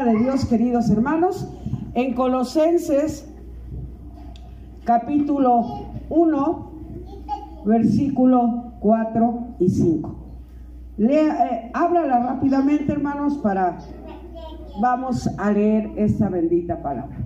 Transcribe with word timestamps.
palabra 0.00 0.18
de 0.18 0.24
Dios, 0.24 0.46
queridos 0.46 0.88
hermanos, 0.88 1.46
en 1.92 2.14
Colosenses 2.14 3.28
capítulo 4.84 5.88
1, 6.08 6.70
versículo 7.66 8.72
4 8.80 9.56
y 9.58 9.68
5. 9.68 10.16
Lea, 10.96 11.70
háblala 11.74 12.18
eh, 12.18 12.22
rápidamente, 12.28 12.92
hermanos, 12.92 13.36
para 13.38 13.76
vamos 14.80 15.28
a 15.38 15.52
leer 15.52 15.90
esta 15.96 16.30
bendita 16.30 16.80
palabra. 16.80 17.18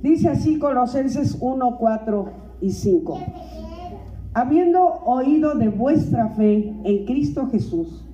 Dice 0.00 0.28
así 0.28 0.60
Colosenses 0.60 1.36
1, 1.40 1.76
4 1.76 2.30
y 2.60 2.70
5. 2.70 3.18
Habiendo 4.32 4.80
oído 5.06 5.56
de 5.56 5.70
vuestra 5.70 6.28
fe 6.28 6.72
en 6.84 7.04
Cristo 7.04 7.48
Jesús 7.50 8.04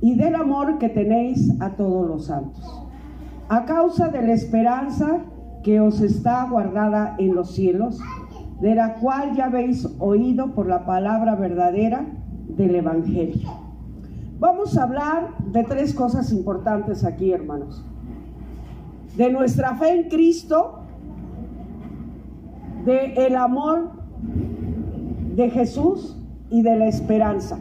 y 0.00 0.14
del 0.14 0.36
amor 0.36 0.78
que 0.78 0.90
tenéis 0.90 1.60
a 1.60 1.70
todos 1.70 2.06
los 2.06 2.26
santos, 2.26 2.83
a 3.48 3.64
causa 3.64 4.08
de 4.08 4.22
la 4.22 4.32
esperanza 4.32 5.20
que 5.62 5.80
os 5.80 6.00
está 6.00 6.46
guardada 6.48 7.16
en 7.18 7.34
los 7.34 7.52
cielos, 7.52 7.98
de 8.60 8.74
la 8.74 8.94
cual 8.94 9.34
ya 9.34 9.46
habéis 9.46 9.88
oído 9.98 10.54
por 10.54 10.66
la 10.66 10.84
palabra 10.84 11.34
verdadera 11.34 12.06
del 12.48 12.74
Evangelio. 12.76 13.50
Vamos 14.38 14.76
a 14.76 14.82
hablar 14.82 15.38
de 15.52 15.64
tres 15.64 15.94
cosas 15.94 16.32
importantes 16.32 17.04
aquí, 17.04 17.32
hermanos. 17.32 17.84
De 19.16 19.30
nuestra 19.30 19.74
fe 19.76 20.00
en 20.00 20.08
Cristo, 20.08 20.80
de 22.84 23.14
el 23.26 23.36
amor 23.36 23.92
de 25.34 25.50
Jesús 25.50 26.18
y 26.50 26.62
de 26.62 26.76
la 26.76 26.86
esperanza. 26.86 27.58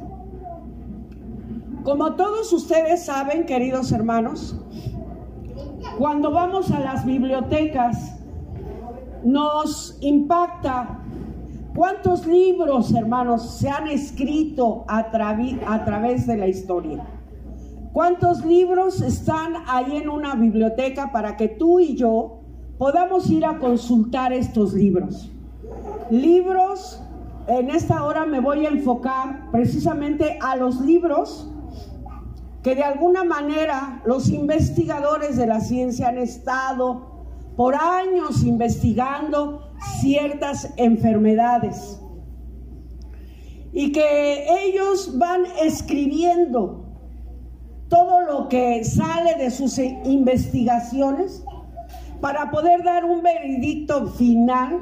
Como 1.84 2.14
todos 2.16 2.52
ustedes 2.54 3.06
saben, 3.06 3.46
queridos 3.46 3.92
hermanos, 3.92 4.60
cuando 5.98 6.32
vamos 6.32 6.72
a 6.72 6.80
las 6.80 7.06
bibliotecas, 7.06 8.20
nos 9.24 9.98
impacta 10.02 11.00
cuántos 11.76 12.26
libros, 12.26 12.94
hermanos, 12.94 13.58
se 13.58 13.70
han 13.70 13.88
escrito 13.88 14.86
a, 14.88 15.12
través 15.12 16.28
de 16.28 16.38
la 16.38 16.48
historia. 16.48 17.06
¿Cuántos 17.94 18.44
libros 18.44 19.02
están 19.02 19.54
ahí 19.68 19.98
en 19.98 20.10
una 20.10 20.36
biblioteca 20.36 21.12
para 21.12 21.38
que 21.38 21.48
tú 21.48 21.80
y 21.80 21.96
yo 21.96 22.40
podamos 22.78 23.30
ir 23.30 23.46
a 23.46 23.60
consultar 23.60 24.34
estos 24.34 24.74
libros? 24.74 25.32
Libros, 26.10 27.02
en 27.48 27.70
esta 27.70 28.04
hora 28.04 28.26
me 28.26 28.40
voy 28.40 28.66
a 28.66 28.70
enfocar 28.70 29.52
precisamente 29.52 30.40
a 30.42 30.56
los 30.56 30.82
libros 30.82 31.53
que 32.64 32.76
de 32.76 32.84
alguna 32.84 33.26
manera 33.26 34.02
los 34.06 34.30
investigadores 34.30 35.36
de 35.36 35.46
la 35.46 35.60
ciencia 35.60 36.08
han 36.08 36.18
estado 36.18 37.26
por 37.58 37.76
años 37.76 38.44
investigando 38.44 39.74
ciertas 40.00 40.74
enfermedades 40.78 42.00
y 43.74 43.92
que 43.92 44.46
ellos 44.66 45.18
van 45.18 45.44
escribiendo 45.62 46.86
todo 47.90 48.22
lo 48.22 48.48
que 48.48 48.84
sale 48.86 49.36
de 49.36 49.52
sus 49.52 49.78
investigaciones 49.78 51.44
para 52.22 52.50
poder 52.50 52.84
dar 52.84 53.04
un 53.04 53.22
veredicto 53.22 54.08
final 54.08 54.82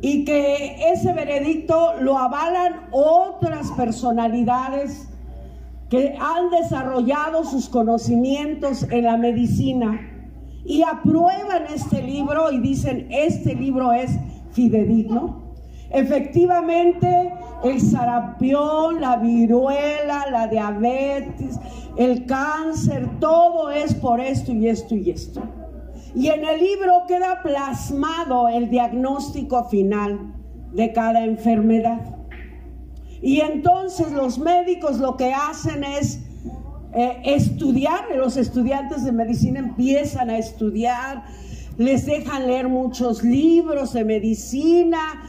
y 0.00 0.24
que 0.24 0.90
ese 0.90 1.12
veredicto 1.12 1.94
lo 2.00 2.16
avalan 2.18 2.88
otras 2.92 3.70
personalidades 3.72 5.11
que 5.92 6.16
han 6.18 6.48
desarrollado 6.48 7.44
sus 7.44 7.68
conocimientos 7.68 8.84
en 8.84 9.04
la 9.04 9.18
medicina 9.18 10.00
y 10.64 10.82
aprueban 10.82 11.64
este 11.68 12.02
libro 12.02 12.50
y 12.50 12.60
dicen, 12.60 13.08
este 13.10 13.54
libro 13.54 13.92
es 13.92 14.10
fidedigno. 14.52 15.52
Efectivamente, 15.90 17.34
el 17.62 17.78
sarampión, 17.78 19.02
la 19.02 19.16
viruela, 19.16 20.24
la 20.30 20.46
diabetes, 20.46 21.60
el 21.98 22.24
cáncer, 22.24 23.18
todo 23.20 23.70
es 23.70 23.92
por 23.94 24.18
esto 24.18 24.50
y 24.50 24.68
esto 24.68 24.94
y 24.94 25.10
esto. 25.10 25.42
Y 26.14 26.28
en 26.28 26.42
el 26.42 26.58
libro 26.58 27.02
queda 27.06 27.42
plasmado 27.42 28.48
el 28.48 28.70
diagnóstico 28.70 29.64
final 29.64 30.36
de 30.72 30.90
cada 30.94 31.22
enfermedad. 31.22 32.11
Y 33.22 33.40
entonces 33.40 34.10
los 34.12 34.38
médicos 34.38 34.98
lo 34.98 35.16
que 35.16 35.32
hacen 35.32 35.84
es 35.84 36.20
eh, 36.92 37.22
estudiar, 37.24 38.04
los 38.16 38.36
estudiantes 38.36 39.04
de 39.04 39.12
medicina 39.12 39.60
empiezan 39.60 40.28
a 40.28 40.38
estudiar, 40.38 41.24
les 41.78 42.04
dejan 42.04 42.48
leer 42.48 42.68
muchos 42.68 43.22
libros 43.22 43.92
de 43.92 44.04
medicina, 44.04 45.22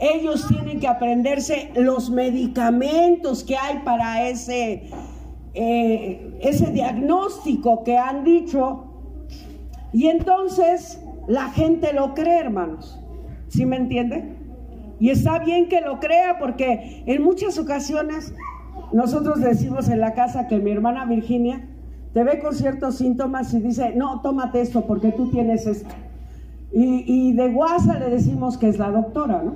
ellos 0.00 0.46
tienen 0.48 0.80
que 0.80 0.88
aprenderse 0.88 1.72
los 1.74 2.08
medicamentos 2.08 3.44
que 3.44 3.56
hay 3.56 3.80
para 3.80 4.28
ese, 4.28 4.84
eh, 5.52 6.38
ese 6.40 6.70
diagnóstico 6.70 7.84
que 7.84 7.98
han 7.98 8.24
dicho. 8.24 8.84
Y 9.92 10.06
entonces 10.06 11.02
la 11.26 11.50
gente 11.50 11.92
lo 11.92 12.14
cree, 12.14 12.38
hermanos. 12.38 12.98
¿Sí 13.48 13.66
me 13.66 13.76
entiende? 13.76 14.39
Y 15.00 15.08
está 15.08 15.38
bien 15.38 15.68
que 15.68 15.80
lo 15.80 15.98
crea 15.98 16.38
porque 16.38 17.02
en 17.06 17.22
muchas 17.22 17.58
ocasiones 17.58 18.34
nosotros 18.92 19.40
decimos 19.40 19.88
en 19.88 20.00
la 20.00 20.12
casa 20.12 20.46
que 20.46 20.58
mi 20.58 20.70
hermana 20.70 21.06
Virginia 21.06 21.66
te 22.12 22.22
ve 22.22 22.38
con 22.38 22.54
ciertos 22.54 22.96
síntomas 22.96 23.54
y 23.54 23.60
dice, 23.60 23.94
no, 23.96 24.20
tómate 24.20 24.60
esto 24.60 24.86
porque 24.86 25.12
tú 25.12 25.30
tienes 25.30 25.66
esto. 25.66 25.88
Y, 26.72 27.32
de 27.32 27.48
guasa 27.48 27.98
le 27.98 28.10
decimos 28.10 28.56
que 28.56 28.68
es 28.68 28.78
la 28.78 28.90
doctora, 28.90 29.42
¿no? 29.42 29.54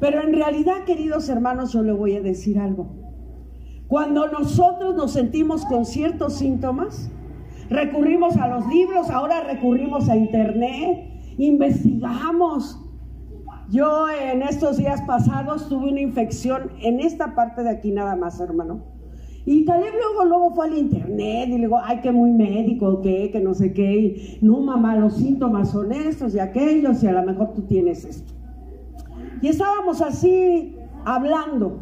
Pero 0.00 0.20
en 0.20 0.34
realidad, 0.34 0.84
queridos 0.84 1.30
hermanos, 1.30 1.72
yo 1.72 1.82
le 1.82 1.92
voy 1.92 2.16
a 2.16 2.20
decir 2.20 2.58
algo. 2.58 2.88
Cuando 3.88 4.28
nosotros 4.28 4.94
nos 4.96 5.12
sentimos 5.12 5.64
con 5.64 5.86
ciertos 5.86 6.34
síntomas, 6.34 7.10
recurrimos 7.70 8.36
a 8.36 8.48
los 8.48 8.66
libros, 8.66 9.08
ahora 9.08 9.42
recurrimos 9.42 10.10
a 10.10 10.16
internet, 10.16 11.08
investigamos, 11.38 12.85
yo 13.70 14.08
en 14.08 14.42
estos 14.42 14.76
días 14.76 15.02
pasados 15.02 15.68
tuve 15.68 15.90
una 15.90 16.00
infección 16.00 16.70
en 16.80 17.00
esta 17.00 17.34
parte 17.34 17.62
de 17.62 17.70
aquí 17.70 17.90
nada 17.90 18.16
más, 18.16 18.40
hermano. 18.40 18.96
Y 19.44 19.64
tal 19.64 19.82
vez 19.82 19.92
luego, 19.92 20.24
luego 20.24 20.54
fue 20.54 20.66
al 20.66 20.76
internet 20.76 21.48
y 21.48 21.52
le 21.52 21.58
digo, 21.58 21.78
ay, 21.80 22.00
que 22.00 22.10
muy 22.10 22.32
médico, 22.32 23.00
que, 23.00 23.30
que 23.30 23.40
no 23.40 23.54
sé 23.54 23.72
qué. 23.72 23.96
Y, 23.96 24.38
no, 24.42 24.60
mamá, 24.60 24.96
los 24.96 25.16
síntomas 25.16 25.70
son 25.70 25.92
estos 25.92 26.34
y 26.34 26.40
aquellos 26.40 27.02
y 27.02 27.06
a 27.06 27.12
lo 27.12 27.22
mejor 27.22 27.54
tú 27.54 27.62
tienes 27.62 28.04
esto. 28.04 28.34
Y 29.40 29.48
estábamos 29.48 30.00
así 30.00 30.76
hablando. 31.04 31.78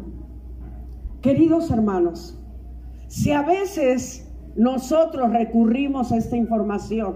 Queridos 1.21 1.71
hermanos, 1.71 2.39
si 3.07 3.31
a 3.31 3.41
veces 3.41 4.31
nosotros 4.55 5.31
recurrimos 5.31 6.11
a 6.11 6.17
esta 6.17 6.37
información 6.37 7.15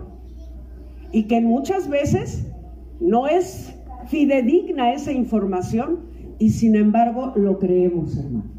y 1.11 1.23
que 1.23 1.41
muchas 1.41 1.87
veces 1.87 2.47
no 2.99 3.27
es 3.27 3.78
fidedigna 4.09 4.93
esa 4.93 5.11
información 5.11 5.99
y 6.39 6.49
sin 6.49 6.75
embargo 6.75 7.33
lo 7.35 7.59
creemos, 7.59 8.17
hermano. 8.17 8.51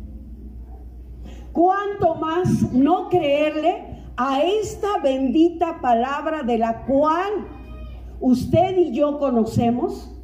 ¿Cuánto 1.52 2.14
más 2.14 2.72
no 2.72 3.08
creerle 3.08 4.04
a 4.16 4.42
esta 4.42 4.98
bendita 5.02 5.80
palabra 5.80 6.42
de 6.42 6.58
la 6.58 6.84
cual 6.86 7.48
usted 8.20 8.78
y 8.78 8.92
yo 8.92 9.18
conocemos? 9.18 10.16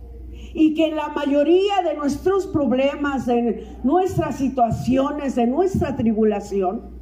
y 0.59 0.73
que 0.73 0.91
la 0.91 1.09
mayoría 1.09 1.83
de 1.83 1.95
nuestros 1.97 2.47
problemas, 2.47 3.27
de 3.27 3.77
nuestras 3.85 4.37
situaciones, 4.37 5.35
de 5.35 5.47
nuestra 5.47 5.95
tribulación, 5.95 6.97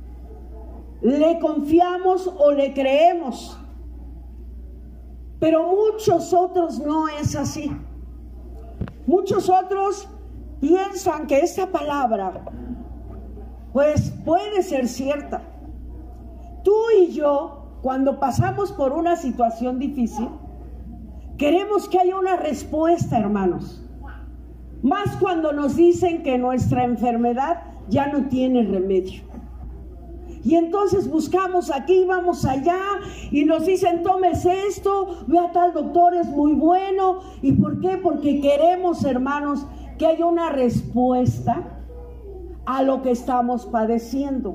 le 1.00 1.38
confiamos 1.38 2.26
o 2.26 2.50
le 2.50 2.74
creemos. 2.74 3.56
Pero 5.38 5.68
muchos 5.68 6.34
otros 6.34 6.80
no 6.80 7.06
es 7.06 7.36
así. 7.36 7.70
Muchos 9.14 9.48
otros 9.48 10.08
piensan 10.60 11.28
que 11.28 11.38
esta 11.38 11.68
palabra 11.68 12.32
pues 13.72 14.10
puede 14.24 14.60
ser 14.64 14.88
cierta. 14.88 15.40
Tú 16.64 16.74
y 16.98 17.12
yo, 17.12 17.78
cuando 17.80 18.18
pasamos 18.18 18.72
por 18.72 18.92
una 18.92 19.14
situación 19.14 19.78
difícil, 19.78 20.28
queremos 21.38 21.88
que 21.88 22.00
haya 22.00 22.16
una 22.16 22.34
respuesta, 22.34 23.16
hermanos. 23.16 23.84
Más 24.82 25.14
cuando 25.20 25.52
nos 25.52 25.76
dicen 25.76 26.24
que 26.24 26.36
nuestra 26.36 26.82
enfermedad 26.82 27.62
ya 27.88 28.08
no 28.08 28.26
tiene 28.26 28.64
remedio. 28.64 29.22
Y 30.44 30.56
entonces 30.56 31.10
buscamos 31.10 31.70
aquí, 31.70 32.04
vamos 32.04 32.44
allá 32.44 32.78
y 33.30 33.46
nos 33.46 33.64
dicen, 33.64 34.02
tomes 34.02 34.44
esto, 34.44 35.24
ve 35.26 35.38
a 35.38 35.50
tal 35.52 35.72
doctor, 35.72 36.14
es 36.14 36.26
muy 36.26 36.52
bueno. 36.52 37.20
¿Y 37.40 37.52
por 37.52 37.80
qué? 37.80 37.96
Porque 37.96 38.42
queremos, 38.42 39.04
hermanos, 39.04 39.66
que 39.96 40.06
haya 40.06 40.26
una 40.26 40.50
respuesta 40.50 41.62
a 42.66 42.82
lo 42.82 43.00
que 43.00 43.12
estamos 43.12 43.64
padeciendo. 43.64 44.54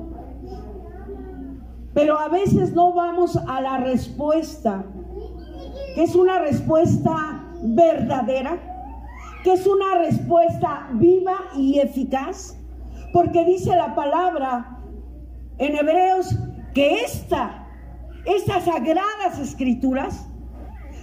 Pero 1.92 2.20
a 2.20 2.28
veces 2.28 2.72
no 2.72 2.92
vamos 2.92 3.36
a 3.36 3.60
la 3.60 3.78
respuesta, 3.78 4.84
que 5.96 6.04
es 6.04 6.14
una 6.14 6.38
respuesta 6.38 7.46
verdadera, 7.62 8.58
que 9.42 9.54
es 9.54 9.66
una 9.66 9.96
respuesta 9.98 10.88
viva 10.92 11.36
y 11.56 11.80
eficaz, 11.80 12.56
porque 13.12 13.44
dice 13.44 13.74
la 13.74 13.96
palabra 13.96 14.79
en 15.60 15.76
Hebreos 15.76 16.34
que 16.74 17.02
esta, 17.02 17.66
estas 18.24 18.64
sagradas 18.64 19.38
escrituras, 19.38 20.26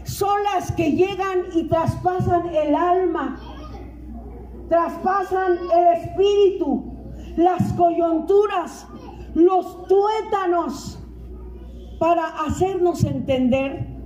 son 0.03 0.41
las 0.43 0.71
que 0.71 0.91
llegan 0.93 1.43
y 1.53 1.67
traspasan 1.67 2.49
el 2.49 2.73
alma, 2.73 3.39
traspasan 4.69 5.57
el 5.75 6.01
espíritu, 6.01 6.93
las 7.35 7.73
coyunturas, 7.73 8.87
los 9.35 9.87
tuétanos, 9.87 10.99
para 11.99 12.27
hacernos 12.45 13.03
entender 13.03 13.96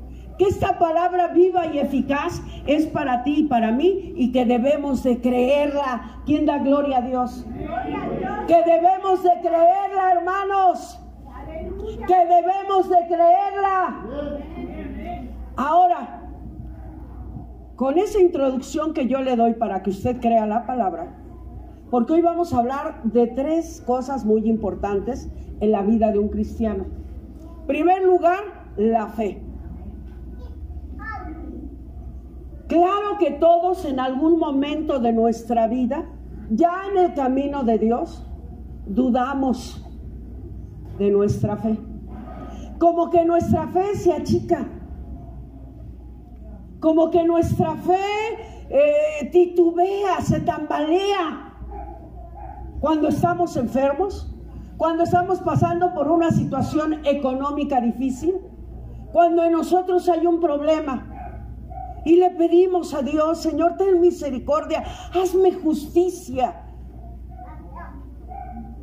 que 0.41 0.47
esta 0.47 0.79
palabra 0.79 1.27
viva 1.27 1.67
y 1.67 1.77
eficaz 1.77 2.41
es 2.65 2.87
para 2.87 3.21
ti 3.21 3.41
y 3.41 3.43
para 3.43 3.71
mí 3.71 4.11
y 4.15 4.31
que 4.31 4.43
debemos 4.43 5.03
de 5.03 5.21
creerla. 5.21 6.23
¿Quién 6.25 6.47
da 6.47 6.57
gloria 6.57 6.97
a 6.97 7.01
Dios? 7.01 7.45
Que 8.47 8.63
debemos 8.63 9.21
de 9.21 9.29
creerla, 9.39 10.13
hermanos. 10.13 10.99
Que 12.07 12.25
debemos 12.25 12.89
de 12.89 12.97
creerla. 13.07 14.03
Ahora, 15.57 16.23
con 17.75 17.99
esa 17.99 18.19
introducción 18.19 18.95
que 18.95 19.05
yo 19.05 19.21
le 19.21 19.35
doy 19.35 19.53
para 19.53 19.83
que 19.83 19.91
usted 19.91 20.19
crea 20.21 20.47
la 20.47 20.65
palabra, 20.65 21.19
porque 21.91 22.13
hoy 22.13 22.21
vamos 22.21 22.51
a 22.51 22.57
hablar 22.57 23.03
de 23.03 23.27
tres 23.27 23.83
cosas 23.85 24.25
muy 24.25 24.49
importantes 24.49 25.29
en 25.59 25.71
la 25.71 25.83
vida 25.83 26.11
de 26.11 26.17
un 26.17 26.29
cristiano. 26.29 26.85
En 27.59 27.67
primer 27.67 28.03
lugar, 28.03 28.39
la 28.75 29.05
fe. 29.09 29.50
Claro 32.71 33.17
que 33.19 33.31
todos 33.31 33.83
en 33.83 33.99
algún 33.99 34.39
momento 34.39 34.99
de 34.99 35.11
nuestra 35.11 35.67
vida, 35.67 36.05
ya 36.49 36.83
en 36.89 36.97
el 36.97 37.13
camino 37.13 37.63
de 37.63 37.77
Dios, 37.77 38.25
dudamos 38.85 39.85
de 40.97 41.11
nuestra 41.11 41.57
fe. 41.57 41.77
Como 42.79 43.09
que 43.09 43.25
nuestra 43.25 43.67
fe 43.67 43.95
se 43.95 44.13
achica 44.13 44.65
como 46.81 47.11
que 47.11 47.23
nuestra 47.23 47.75
fe 47.75 48.67
eh, 48.69 49.29
titubea, 49.31 50.19
se 50.21 50.39
tambalea 50.39 51.53
cuando 52.79 53.07
estamos 53.09 53.55
enfermos, 53.55 54.33
cuando 54.77 55.03
estamos 55.03 55.39
pasando 55.41 55.93
por 55.93 56.09
una 56.09 56.31
situación 56.31 57.05
económica 57.05 57.79
difícil, 57.79 58.33
cuando 59.13 59.43
en 59.43 59.51
nosotros 59.51 60.09
hay 60.09 60.25
un 60.25 60.39
problema. 60.39 61.10
Y 62.03 62.15
le 62.15 62.31
pedimos 62.31 62.93
a 62.93 63.01
Dios, 63.01 63.41
Señor, 63.41 63.77
ten 63.77 64.01
misericordia, 64.01 64.83
hazme 65.13 65.51
justicia. 65.51 66.63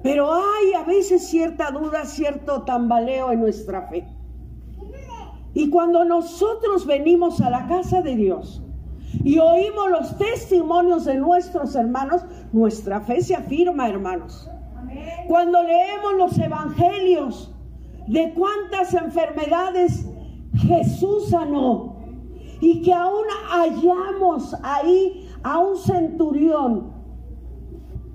Pero 0.03 0.33
hay 0.33 0.75
a 0.75 0.85
veces 0.85 1.27
cierta 1.27 1.71
duda, 1.71 2.05
cierto 2.05 2.63
tambaleo 2.63 3.33
en 3.33 3.41
nuestra 3.41 3.89
fe. 3.89 4.07
Y 5.55 5.71
cuando 5.71 6.05
nosotros 6.05 6.87
venimos 6.87 7.41
a 7.41 7.51
la 7.51 7.67
casa 7.67 8.01
de 8.01 8.15
Dios 8.15 8.63
y 9.25 9.39
oímos 9.39 9.91
los 9.91 10.17
testimonios 10.19 11.05
de 11.05 11.17
nuestros 11.17 11.75
hermanos, 11.75 12.25
nuestra 12.53 13.01
fe 13.01 13.21
se 13.23 13.35
afirma, 13.35 13.89
hermanos. 13.89 14.49
Cuando 15.27 15.63
leemos 15.65 16.15
los 16.15 16.39
evangelios 16.39 17.53
de 18.07 18.33
cuántas 18.35 18.95
enfermedades 18.95 20.07
Jesús 20.55 21.31
sanó 21.31 21.98
y 22.61 22.83
que 22.83 22.93
aún 22.93 23.25
hallamos 23.51 24.55
ahí 24.63 25.29
a 25.43 25.59
un 25.59 25.77
centurión 25.77 26.93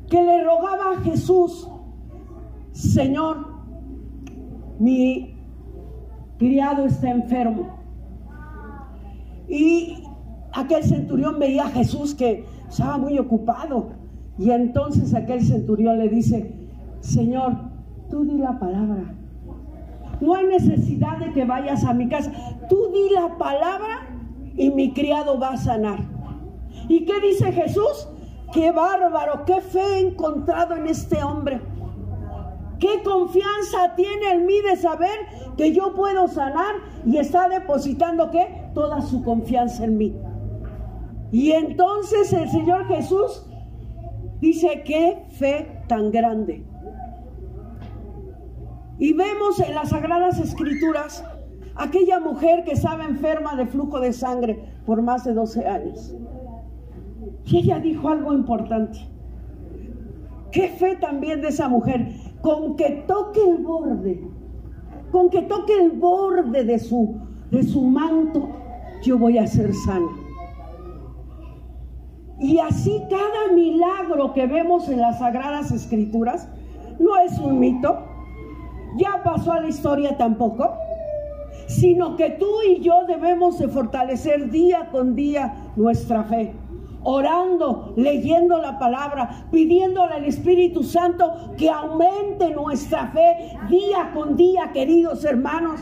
que 0.10 0.22
le 0.22 0.44
rogaba 0.44 0.92
a 0.92 1.02
Jesús, 1.02 1.68
Señor, 2.72 3.48
mi 4.80 5.36
criado 6.38 6.86
está 6.86 7.10
enfermo. 7.10 7.70
Y 9.48 10.04
aquel 10.52 10.84
centurión 10.84 11.40
veía 11.40 11.66
a 11.66 11.70
Jesús 11.70 12.14
que 12.14 12.46
estaba 12.70 12.98
muy 12.98 13.18
ocupado. 13.20 13.92
Y 14.38 14.50
entonces 14.50 15.14
aquel 15.14 15.42
centurión 15.42 16.00
le 16.00 16.10
dice, 16.10 16.54
Señor, 17.00 17.56
tú 18.10 18.26
di 18.26 18.38
la 18.38 18.60
palabra. 18.60 19.16
No 20.22 20.36
hay 20.36 20.46
necesidad 20.48 21.18
de 21.18 21.32
que 21.34 21.46
vayas 21.46 21.84
a 21.84 21.94
mi 21.94 22.08
casa. 22.08 22.32
Tú 22.70 22.90
di 22.92 23.14
la 23.14 23.38
palabra 23.38 24.03
y 24.56 24.70
mi 24.70 24.94
criado 24.94 25.40
va 25.40 25.50
a 25.50 25.58
sanar. 25.58 26.00
¿Y 26.88 27.06
qué 27.06 27.20
dice 27.22 27.52
Jesús? 27.52 28.08
Qué 28.54 28.72
bárbaro, 28.72 29.46
qué 29.46 29.62
fe 29.62 29.82
he 29.82 30.00
encontrado 30.00 30.76
en 30.76 30.88
este 30.88 31.24
hombre. 31.24 31.62
¿Qué 32.80 33.02
confianza 33.04 33.96
tiene 33.96 34.32
en 34.32 34.46
mí 34.46 34.62
de 34.62 34.76
saber 34.76 35.18
que 35.58 35.72
yo 35.72 35.94
puedo 35.96 36.28
sanar 36.28 36.76
y 37.06 37.18
está 37.18 37.48
depositando 37.48 38.30
qué? 38.30 38.70
Toda 38.74 39.02
su 39.02 39.24
confianza 39.24 39.86
en 39.86 39.98
mí. 39.98 40.14
Y 41.32 41.52
entonces 41.52 42.32
el 42.34 42.50
Señor 42.50 42.88
Jesús 42.88 43.46
dice, 44.40 44.84
qué 44.86 45.26
fe 45.30 45.82
tan 45.88 46.12
grande. 46.12 46.64
Y 49.00 49.14
vemos 49.14 49.60
en 49.60 49.74
las 49.74 49.90
Sagradas 49.90 50.40
Escrituras 50.40 51.26
aquella 51.76 52.20
mujer 52.20 52.64
que 52.64 52.74
estaba 52.74 53.06
enferma 53.06 53.56
de 53.56 53.66
flujo 53.66 54.00
de 54.00 54.14
sangre 54.14 54.64
por 54.86 55.02
más 55.02 55.24
de 55.24 55.34
12 55.34 55.68
años. 55.68 56.16
Y 57.46 57.58
ella 57.58 57.80
dijo 57.80 58.10
algo 58.10 58.34
importante. 58.34 59.00
Qué 60.52 60.70
fe 60.70 60.96
también 60.98 61.42
de 61.42 61.48
esa 61.50 61.68
mujer 61.68 62.10
con 62.42 62.76
que 62.76 63.04
toque 63.08 63.42
el 63.42 63.64
borde, 63.64 64.22
con 65.12 65.30
que 65.30 65.42
toque 65.44 65.74
el 65.74 65.92
borde 65.92 66.64
de 66.64 66.78
su, 66.78 67.16
de 67.50 67.64
su 67.64 67.82
manto, 67.84 68.50
yo 69.02 69.18
voy 69.18 69.38
a 69.38 69.48
ser 69.48 69.74
sana. 69.74 70.12
Y 72.40 72.60
así 72.60 73.02
cada 73.10 73.54
milagro 73.56 74.34
que 74.34 74.46
vemos 74.46 74.90
en 74.90 75.00
las 75.00 75.20
Sagradas 75.20 75.72
Escrituras 75.72 76.50
no 77.00 77.18
es 77.18 77.40
un 77.40 77.60
mito, 77.60 78.00
ya 78.98 79.24
pasó 79.24 79.54
a 79.54 79.62
la 79.62 79.70
historia 79.70 80.18
tampoco, 80.18 80.74
sino 81.68 82.16
que 82.16 82.32
tú 82.32 82.62
y 82.68 82.82
yo 82.82 83.06
debemos 83.08 83.60
de 83.60 83.68
fortalecer 83.68 84.50
día 84.50 84.90
con 84.92 85.16
día 85.16 85.72
nuestra 85.76 86.24
fe 86.24 86.54
orando, 87.04 87.94
leyendo 87.96 88.60
la 88.60 88.80
palabra, 88.80 89.46
pidiéndole 89.52 90.14
al 90.14 90.26
Espíritu 90.26 90.84
Santo 90.84 91.54
que 91.58 91.70
aumente 91.70 92.52
nuestra 92.52 93.08
fe 93.08 93.58
día 93.70 94.12
con 94.14 94.36
día, 94.36 94.72
queridos 94.72 95.24
hermanos, 95.26 95.82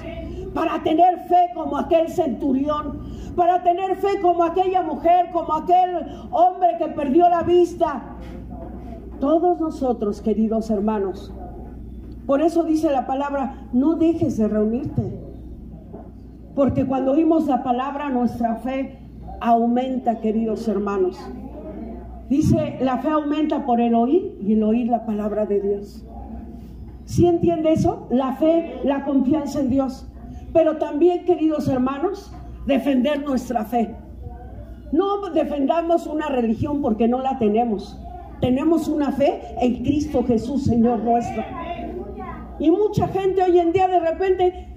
para 0.53 0.81
tener 0.83 1.19
fe 1.27 1.49
como 1.53 1.77
aquel 1.77 2.09
centurión, 2.09 2.99
para 3.35 3.63
tener 3.63 3.95
fe 3.97 4.19
como 4.21 4.43
aquella 4.43 4.81
mujer, 4.81 5.29
como 5.31 5.53
aquel 5.53 6.07
hombre 6.31 6.75
que 6.77 6.87
perdió 6.87 7.29
la 7.29 7.43
vista. 7.43 8.17
Todos 9.19 9.59
nosotros, 9.59 10.21
queridos 10.21 10.69
hermanos, 10.71 11.31
por 12.25 12.41
eso 12.41 12.63
dice 12.63 12.91
la 12.91 13.05
palabra, 13.05 13.67
no 13.71 13.95
dejes 13.95 14.37
de 14.37 14.47
reunirte. 14.47 15.30
Porque 16.55 16.85
cuando 16.85 17.13
oímos 17.13 17.47
la 17.47 17.63
palabra, 17.63 18.09
nuestra 18.09 18.55
fe 18.57 18.99
aumenta, 19.39 20.19
queridos 20.19 20.67
hermanos. 20.67 21.17
Dice, 22.29 22.77
la 22.81 22.99
fe 22.99 23.09
aumenta 23.09 23.65
por 23.65 23.81
el 23.81 23.93
oír 23.93 24.37
y 24.41 24.53
el 24.53 24.63
oír 24.63 24.87
la 24.87 25.05
palabra 25.05 25.45
de 25.45 25.59
Dios. 25.59 26.05
¿Sí 27.05 27.25
entiende 27.27 27.73
eso? 27.73 28.07
La 28.09 28.33
fe, 28.33 28.79
la 28.83 29.03
confianza 29.03 29.59
en 29.59 29.69
Dios. 29.69 30.07
Pero 30.53 30.77
también, 30.77 31.25
queridos 31.25 31.67
hermanos, 31.67 32.33
defender 32.65 33.23
nuestra 33.23 33.65
fe. 33.65 33.95
No 34.91 35.29
defendamos 35.29 36.07
una 36.07 36.27
religión 36.27 36.81
porque 36.81 37.07
no 37.07 37.19
la 37.19 37.37
tenemos. 37.37 37.99
Tenemos 38.39 38.87
una 38.87 39.11
fe 39.11 39.41
en 39.59 39.83
Cristo 39.83 40.23
Jesús, 40.23 40.63
Señor 40.65 40.99
nuestro. 40.99 41.43
Y 42.59 42.71
mucha 42.71 43.07
gente 43.07 43.43
hoy 43.43 43.59
en 43.59 43.71
día 43.71 43.87
de 43.87 43.99
repente 43.99 44.70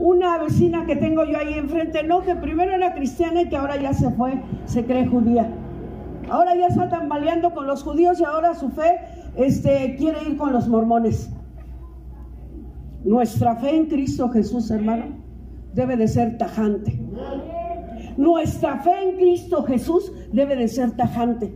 una 0.00 0.38
vecina 0.38 0.86
que 0.86 0.96
tengo 0.96 1.24
yo 1.24 1.38
ahí 1.38 1.54
enfrente, 1.54 2.02
no, 2.02 2.22
que 2.22 2.34
primero 2.34 2.72
era 2.72 2.94
cristiana 2.94 3.42
y 3.42 3.48
que 3.48 3.56
ahora 3.56 3.76
ya 3.76 3.92
se 3.92 4.10
fue, 4.10 4.42
se 4.64 4.84
cree 4.84 5.06
judía. 5.06 5.48
Ahora 6.30 6.56
ya 6.56 6.68
está 6.68 6.88
tambaleando 6.88 7.52
con 7.52 7.66
los 7.66 7.82
judíos 7.82 8.18
y 8.18 8.24
ahora 8.24 8.54
su 8.54 8.70
fe 8.70 8.98
este, 9.36 9.96
quiere 9.98 10.18
ir 10.26 10.36
con 10.38 10.52
los 10.52 10.68
mormones. 10.68 11.30
Nuestra 13.04 13.56
fe 13.56 13.76
en 13.76 13.86
Cristo 13.86 14.30
Jesús, 14.30 14.70
hermano, 14.70 15.04
debe 15.74 15.96
de 15.96 16.08
ser 16.08 16.38
tajante. 16.38 16.98
Nuestra 18.16 18.78
fe 18.78 19.02
en 19.02 19.16
Cristo 19.16 19.64
Jesús 19.64 20.12
debe 20.32 20.56
de 20.56 20.68
ser 20.68 20.92
tajante. 20.92 21.54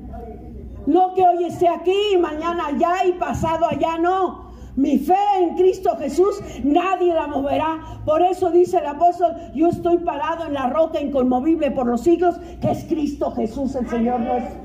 No 0.87 1.15
que 1.15 1.27
hoy 1.27 1.45
esté 1.45 1.67
aquí 1.67 1.97
y 2.13 2.19
mañana 2.19 2.67
allá 2.67 3.07
y 3.07 3.13
pasado 3.13 3.67
allá, 3.67 3.97
no. 3.99 4.44
Mi 4.77 4.99
fe 4.99 5.15
en 5.39 5.55
Cristo 5.57 5.97
Jesús 5.99 6.41
nadie 6.65 7.15
la 7.15 7.29
moverá. 7.29 8.01
Por 8.05 8.23
eso 8.23 8.51
dice 8.51 8.79
el 8.79 8.87
apóstol, 8.87 9.33
yo 9.55 9.69
estoy 9.69 9.99
parado 9.99 10.47
en 10.47 10.55
la 10.55 10.69
roca 10.71 11.01
inconmovible 11.01 11.71
por 11.71 11.87
los 11.87 12.03
siglos, 12.03 12.37
que 12.61 12.71
es 12.73 12.85
Cristo 12.85 13.31
Jesús 13.33 13.75
el 13.77 13.89
Señor 13.89 14.21
nuestro. 14.21 14.61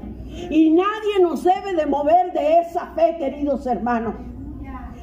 Y 0.49 0.71
nadie 0.71 1.21
nos 1.21 1.43
debe 1.43 1.73
de 1.75 1.85
mover 1.85 2.33
de 2.33 2.59
esa 2.59 2.87
fe, 2.95 3.17
queridos 3.19 3.67
hermanos. 3.67 4.15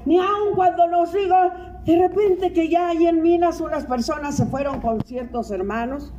Ni 0.05 0.19
aun 0.19 0.55
cuando 0.55 0.87
nos 0.89 1.13
digan, 1.13 1.83
de 1.85 1.99
repente 1.99 2.53
que 2.53 2.69
ya 2.69 2.89
hay 2.89 3.07
en 3.07 3.23
Minas 3.23 3.61
unas 3.61 3.87
personas 3.87 4.37
se 4.37 4.47
fueron 4.47 4.81
con 4.81 5.01
ciertos 5.03 5.51
hermanos, 5.51 6.13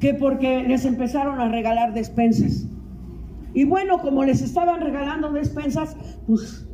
que 0.00 0.14
porque 0.14 0.62
les 0.62 0.84
empezaron 0.84 1.40
a 1.40 1.48
regalar 1.48 1.92
despensas. 1.92 2.66
Y 3.54 3.64
bueno, 3.64 3.98
como 3.98 4.24
les 4.24 4.42
estaban 4.42 4.80
regalando 4.80 5.30
despensas, 5.32 5.96
pues 6.26 6.67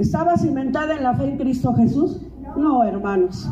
¿Estaba 0.00 0.38
cimentada 0.38 0.96
en 0.96 1.02
la 1.02 1.14
fe 1.14 1.24
en 1.24 1.36
Cristo 1.36 1.74
Jesús? 1.74 2.22
No, 2.56 2.82
hermanos. 2.84 3.46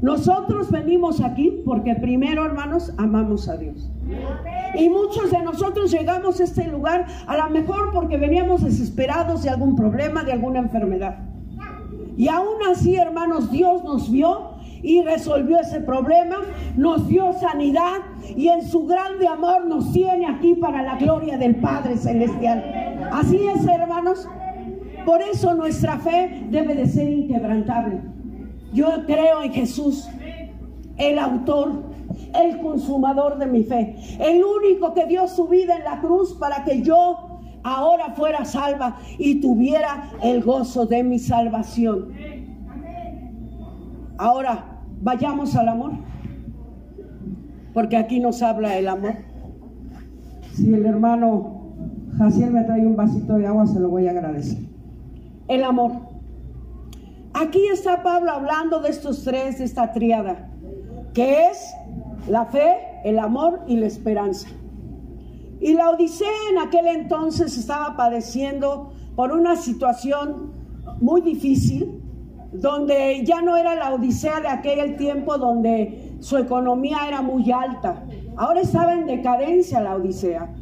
Nosotros 0.00 0.72
venimos 0.72 1.20
aquí 1.20 1.62
porque 1.64 1.94
primero, 1.94 2.44
hermanos, 2.44 2.92
amamos 2.98 3.48
a 3.48 3.56
Dios. 3.56 3.88
Y 4.74 4.88
muchos 4.88 5.30
de 5.30 5.40
nosotros 5.42 5.92
llegamos 5.92 6.40
a 6.40 6.44
este 6.44 6.66
lugar 6.66 7.06
a 7.28 7.36
lo 7.36 7.50
mejor 7.50 7.92
porque 7.92 8.16
veníamos 8.16 8.64
desesperados 8.64 9.44
de 9.44 9.50
algún 9.50 9.76
problema, 9.76 10.24
de 10.24 10.32
alguna 10.32 10.58
enfermedad. 10.58 11.18
Y 12.16 12.26
aún 12.26 12.56
así, 12.68 12.96
hermanos, 12.96 13.52
Dios 13.52 13.84
nos 13.84 14.10
vio 14.10 14.54
y 14.82 15.02
resolvió 15.02 15.60
ese 15.60 15.78
problema, 15.78 16.38
nos 16.76 17.06
dio 17.06 17.32
sanidad 17.34 18.00
y 18.36 18.48
en 18.48 18.62
su 18.62 18.84
grande 18.86 19.28
amor 19.28 19.64
nos 19.66 19.92
tiene 19.92 20.26
aquí 20.26 20.54
para 20.54 20.82
la 20.82 20.96
gloria 20.96 21.38
del 21.38 21.54
Padre 21.54 21.96
Celestial. 21.96 22.64
Así 23.12 23.38
es, 23.46 23.64
hermanos. 23.64 24.28
Por 25.04 25.20
eso 25.22 25.54
nuestra 25.54 25.98
fe 25.98 26.46
debe 26.50 26.74
de 26.74 26.86
ser 26.86 27.08
inquebrantable. 27.08 28.00
Yo 28.72 28.86
creo 29.06 29.42
en 29.42 29.52
Jesús, 29.52 30.08
el 30.96 31.18
autor, 31.18 31.82
el 32.34 32.58
consumador 32.60 33.38
de 33.38 33.46
mi 33.46 33.64
fe, 33.64 33.96
el 34.20 34.42
único 34.44 34.94
que 34.94 35.06
dio 35.06 35.26
su 35.26 35.48
vida 35.48 35.76
en 35.76 35.84
la 35.84 36.00
cruz 36.00 36.34
para 36.34 36.64
que 36.64 36.82
yo 36.82 37.40
ahora 37.64 38.12
fuera 38.14 38.44
salva 38.44 38.96
y 39.18 39.40
tuviera 39.40 40.10
el 40.22 40.42
gozo 40.42 40.86
de 40.86 41.02
mi 41.02 41.18
salvación. 41.18 42.12
Ahora, 44.18 44.80
vayamos 45.00 45.56
al 45.56 45.68
amor, 45.68 45.92
porque 47.74 47.96
aquí 47.96 48.20
nos 48.20 48.40
habla 48.42 48.78
el 48.78 48.88
amor. 48.88 49.14
Si 50.54 50.72
el 50.72 50.86
hermano 50.86 51.74
Jaciel 52.18 52.52
me 52.52 52.62
trae 52.62 52.86
un 52.86 52.94
vasito 52.94 53.34
de 53.34 53.46
agua, 53.46 53.66
se 53.66 53.80
lo 53.80 53.88
voy 53.88 54.06
a 54.06 54.12
agradecer 54.12 54.71
el 55.48 55.64
amor. 55.64 55.92
Aquí 57.34 57.66
está 57.68 58.02
Pablo 58.02 58.30
hablando 58.30 58.80
de 58.80 58.90
estos 58.90 59.24
tres, 59.24 59.58
de 59.58 59.64
esta 59.64 59.92
triada, 59.92 60.50
que 61.14 61.46
es 61.48 61.74
la 62.28 62.46
fe, 62.46 62.76
el 63.04 63.18
amor 63.18 63.60
y 63.66 63.76
la 63.76 63.86
esperanza. 63.86 64.48
Y 65.60 65.74
la 65.74 65.90
Odisea 65.90 66.28
en 66.50 66.58
aquel 66.58 66.86
entonces 66.88 67.56
estaba 67.56 67.96
padeciendo 67.96 68.92
por 69.14 69.32
una 69.32 69.56
situación 69.56 70.52
muy 71.00 71.20
difícil, 71.20 72.02
donde 72.52 73.24
ya 73.24 73.40
no 73.40 73.56
era 73.56 73.74
la 73.76 73.94
Odisea 73.94 74.40
de 74.40 74.48
aquel 74.48 74.96
tiempo 74.96 75.38
donde 75.38 76.16
su 76.20 76.36
economía 76.36 77.08
era 77.08 77.22
muy 77.22 77.50
alta. 77.50 78.04
Ahora 78.36 78.60
estaba 78.60 78.92
en 78.94 79.06
decadencia 79.06 79.80
la 79.80 79.96
Odisea, 79.96 80.52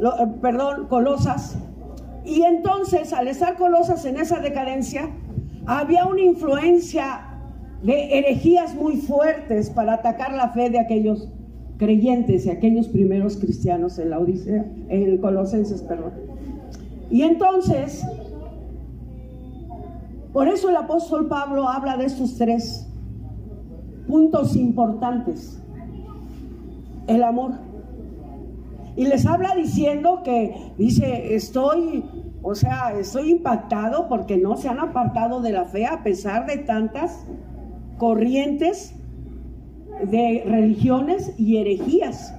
eh, 0.00 0.26
perdón, 0.40 0.86
Colosas, 0.88 1.58
y 2.24 2.42
entonces, 2.42 3.12
al 3.12 3.28
estar 3.28 3.56
Colosas 3.56 4.04
en 4.04 4.16
esa 4.16 4.40
decadencia, 4.40 5.10
había 5.66 6.06
una 6.06 6.22
influencia 6.22 7.20
de 7.82 8.18
herejías 8.18 8.74
muy 8.74 8.96
fuertes 8.96 9.68
para 9.70 9.94
atacar 9.94 10.32
la 10.32 10.48
fe 10.50 10.70
de 10.70 10.78
aquellos 10.78 11.28
creyentes 11.76 12.46
y 12.46 12.50
aquellos 12.50 12.88
primeros 12.88 13.36
cristianos 13.36 13.98
en 13.98 14.10
la 14.10 14.18
Odisea, 14.18 14.64
en 14.88 15.18
Colosenses, 15.18 15.82
perdón. 15.82 16.12
Y 17.10 17.22
entonces, 17.22 18.02
por 20.32 20.48
eso 20.48 20.70
el 20.70 20.76
apóstol 20.76 21.28
Pablo 21.28 21.68
habla 21.68 21.96
de 21.98 22.06
estos 22.06 22.36
tres 22.36 22.86
puntos 24.06 24.56
importantes. 24.56 25.60
El 27.06 27.22
amor, 27.22 27.52
y 28.96 29.06
les 29.06 29.26
habla 29.26 29.54
diciendo 29.56 30.22
que, 30.24 30.54
dice, 30.78 31.34
estoy, 31.34 32.04
o 32.46 32.54
sea, 32.54 32.92
estoy 32.98 33.30
impactado 33.30 34.06
porque 34.06 34.36
no 34.36 34.58
se 34.58 34.68
han 34.68 34.78
apartado 34.78 35.40
de 35.40 35.50
la 35.50 35.64
fe 35.64 35.86
a 35.86 36.02
pesar 36.02 36.44
de 36.44 36.58
tantas 36.58 37.26
corrientes 37.96 38.94
de 40.10 40.42
religiones 40.44 41.32
y 41.38 41.56
herejías. 41.56 42.34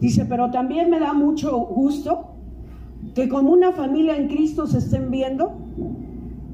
Dice, 0.00 0.24
pero 0.24 0.50
también 0.50 0.90
me 0.90 0.98
da 0.98 1.12
mucho 1.12 1.56
gusto 1.58 2.34
que 3.14 3.28
como 3.28 3.52
una 3.52 3.70
familia 3.70 4.16
en 4.16 4.26
Cristo 4.26 4.66
se 4.66 4.78
estén 4.78 5.12
viendo 5.12 5.52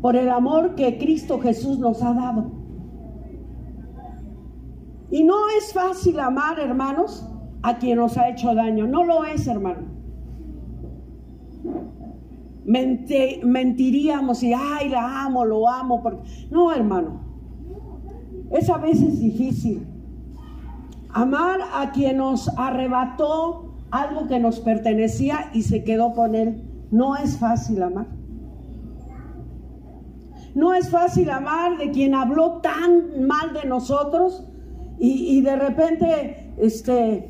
por 0.03 0.15
el 0.15 0.29
amor 0.29 0.75
que 0.75 0.99
Cristo 0.99 1.41
Jesús 1.41 1.79
nos 1.79 2.03
ha 2.03 2.13
dado. 2.13 2.53
Y 5.11 5.25
no 5.25 5.49
es 5.57 5.73
fácil 5.73 6.21
amar, 6.21 6.61
hermanos, 6.61 7.27
a 7.63 7.79
quien 7.79 7.97
nos 7.97 8.19
ha 8.19 8.29
hecho 8.29 8.55
daño. 8.55 8.87
No 8.87 9.03
lo 9.03 9.25
es, 9.25 9.47
hermano. 9.47 9.95
Mentiríamos 12.65 14.43
y, 14.43 14.53
ay, 14.53 14.89
la 14.89 15.25
amo, 15.25 15.45
lo 15.45 15.69
amo. 15.69 16.03
Porque... 16.03 16.29
No, 16.51 16.73
hermano. 16.73 17.21
Es 18.51 18.71
a 18.71 18.79
veces 18.79 19.21
difícil. 19.21 19.87
Amar 21.11 21.61
a 21.75 21.93
quien 21.93 22.19
nos 22.19 22.49
arrebató 22.59 23.75
algo 23.91 24.27
que 24.27 24.41
nos 24.41 24.61
pertenecía 24.61 25.51
y 25.53 25.63
se 25.63 25.85
quedó 25.85 26.13
con 26.13 26.35
él. 26.35 26.63
No 26.91 27.17
es 27.17 27.39
fácil 27.39 27.83
amar. 27.83 28.07
No 30.55 30.73
es 30.73 30.89
fácil 30.91 31.31
amar 31.31 31.79
de 31.79 31.91
quien 31.91 32.15
habló 32.15 32.61
tan 32.61 33.27
mal 33.27 33.53
de 33.53 33.69
nosotros 33.69 34.47
y, 34.99 35.37
y 35.37 35.41
de 35.41 35.57
repente 35.57 36.55
este, 36.59 37.29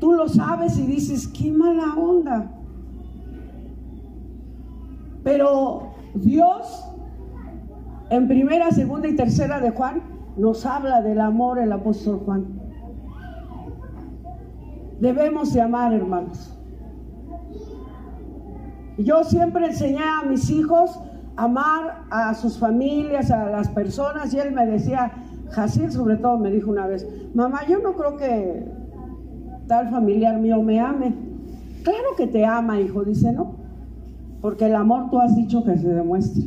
Tú 0.00 0.14
lo 0.14 0.28
sabes 0.28 0.78
y 0.78 0.82
dices, 0.82 1.28
qué 1.28 1.52
mala 1.52 1.94
onda. 1.94 2.50
Pero 5.30 5.92
Dios, 6.14 6.84
en 8.10 8.26
primera, 8.26 8.72
segunda 8.72 9.06
y 9.06 9.14
tercera 9.14 9.60
de 9.60 9.70
Juan, 9.70 10.02
nos 10.36 10.66
habla 10.66 11.02
del 11.02 11.20
amor 11.20 11.60
el 11.60 11.70
apóstol 11.70 12.20
Juan. 12.24 12.46
Debemos 14.98 15.54
de 15.54 15.60
amar, 15.60 15.94
hermanos. 15.94 16.58
Yo 18.98 19.22
siempre 19.22 19.66
enseñé 19.66 20.02
a 20.02 20.24
mis 20.28 20.50
hijos 20.50 21.00
a 21.36 21.44
amar 21.44 22.06
a 22.10 22.34
sus 22.34 22.58
familias, 22.58 23.30
a 23.30 23.50
las 23.50 23.68
personas, 23.68 24.34
y 24.34 24.40
él 24.40 24.50
me 24.50 24.66
decía, 24.66 25.12
Jacil 25.50 25.92
sobre 25.92 26.16
todo 26.16 26.38
me 26.38 26.50
dijo 26.50 26.72
una 26.72 26.88
vez, 26.88 27.06
mamá, 27.34 27.60
yo 27.68 27.78
no 27.78 27.92
creo 27.92 28.16
que 28.16 28.64
tal 29.68 29.90
familiar 29.90 30.40
mío 30.40 30.60
me 30.60 30.80
ame. 30.80 31.14
Claro 31.84 32.16
que 32.16 32.26
te 32.26 32.44
ama, 32.44 32.80
hijo, 32.80 33.04
dice, 33.04 33.30
no. 33.30 33.59
Porque 34.40 34.66
el 34.66 34.74
amor 34.74 35.10
tú 35.10 35.20
has 35.20 35.36
dicho 35.36 35.64
que 35.64 35.76
se 35.76 35.88
demuestra. 35.88 36.44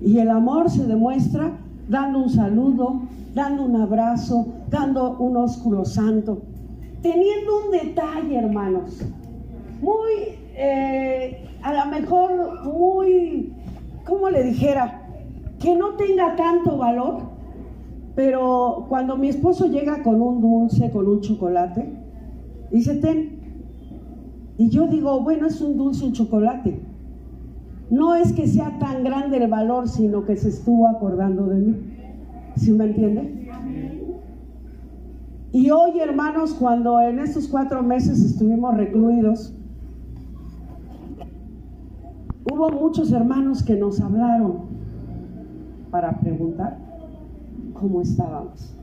Y 0.00 0.18
el 0.18 0.30
amor 0.30 0.70
se 0.70 0.86
demuestra 0.86 1.58
dando 1.88 2.20
un 2.20 2.30
saludo, 2.30 3.00
dando 3.34 3.64
un 3.64 3.76
abrazo, 3.76 4.46
dando 4.70 5.16
un 5.18 5.36
ósculo 5.36 5.84
santo, 5.84 6.42
teniendo 7.02 7.64
un 7.64 7.70
detalle, 7.72 8.36
hermanos, 8.36 9.02
muy, 9.80 10.36
eh, 10.54 11.48
a 11.62 11.72
lo 11.72 11.90
mejor 11.90 12.64
muy, 12.64 13.52
¿cómo 14.04 14.30
le 14.30 14.42
dijera? 14.44 15.02
Que 15.58 15.74
no 15.74 15.94
tenga 15.94 16.36
tanto 16.36 16.76
valor, 16.76 17.22
pero 18.14 18.86
cuando 18.88 19.16
mi 19.16 19.28
esposo 19.28 19.66
llega 19.66 20.02
con 20.02 20.20
un 20.20 20.40
dulce, 20.40 20.90
con 20.90 21.06
un 21.06 21.20
chocolate, 21.20 21.92
dice, 22.70 22.96
ten. 22.96 23.35
Y 24.58 24.70
yo 24.70 24.86
digo, 24.86 25.20
bueno, 25.20 25.46
es 25.46 25.60
un 25.60 25.76
dulce, 25.76 26.04
un 26.04 26.12
chocolate. 26.12 26.80
No 27.90 28.14
es 28.14 28.32
que 28.32 28.46
sea 28.46 28.78
tan 28.78 29.04
grande 29.04 29.36
el 29.36 29.50
valor, 29.50 29.88
sino 29.88 30.24
que 30.24 30.36
se 30.36 30.48
estuvo 30.48 30.88
acordando 30.88 31.46
de 31.46 31.56
mí. 31.56 31.76
¿Sí 32.56 32.72
me 32.72 32.86
entiende? 32.86 33.50
Y 35.52 35.70
hoy, 35.70 36.00
hermanos, 36.00 36.54
cuando 36.54 37.00
en 37.00 37.18
estos 37.18 37.48
cuatro 37.48 37.82
meses 37.82 38.22
estuvimos 38.22 38.76
recluidos, 38.76 39.54
hubo 42.50 42.70
muchos 42.70 43.12
hermanos 43.12 43.62
que 43.62 43.76
nos 43.76 44.00
hablaron 44.00 44.66
para 45.90 46.18
preguntar 46.18 46.78
cómo 47.74 48.00
estábamos. 48.00 48.74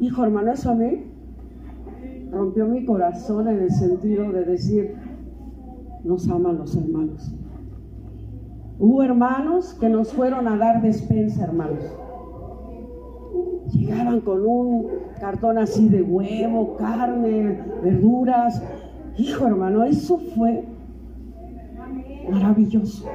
Hijo 0.00 0.24
hermano, 0.24 0.52
eso 0.52 0.70
a 0.70 0.74
mí 0.74 1.04
rompió 2.30 2.66
mi 2.66 2.84
corazón 2.84 3.48
en 3.48 3.62
el 3.62 3.70
sentido 3.70 4.30
de 4.32 4.44
decir, 4.44 4.94
nos 6.04 6.28
aman 6.28 6.58
los 6.58 6.76
hermanos. 6.76 7.34
Hubo 8.78 9.02
hermanos 9.02 9.74
que 9.74 9.88
nos 9.88 10.12
fueron 10.12 10.46
a 10.48 10.56
dar 10.56 10.82
despensa, 10.82 11.44
hermanos. 11.44 11.84
Llegaban 13.72 14.20
con 14.20 14.46
un 14.46 14.86
cartón 15.18 15.58
así 15.58 15.88
de 15.88 16.02
huevo, 16.02 16.76
carne, 16.76 17.58
verduras. 17.82 18.62
Hijo 19.16 19.46
hermano, 19.46 19.84
eso 19.84 20.18
fue 20.18 20.64
maravilloso. 22.30 23.06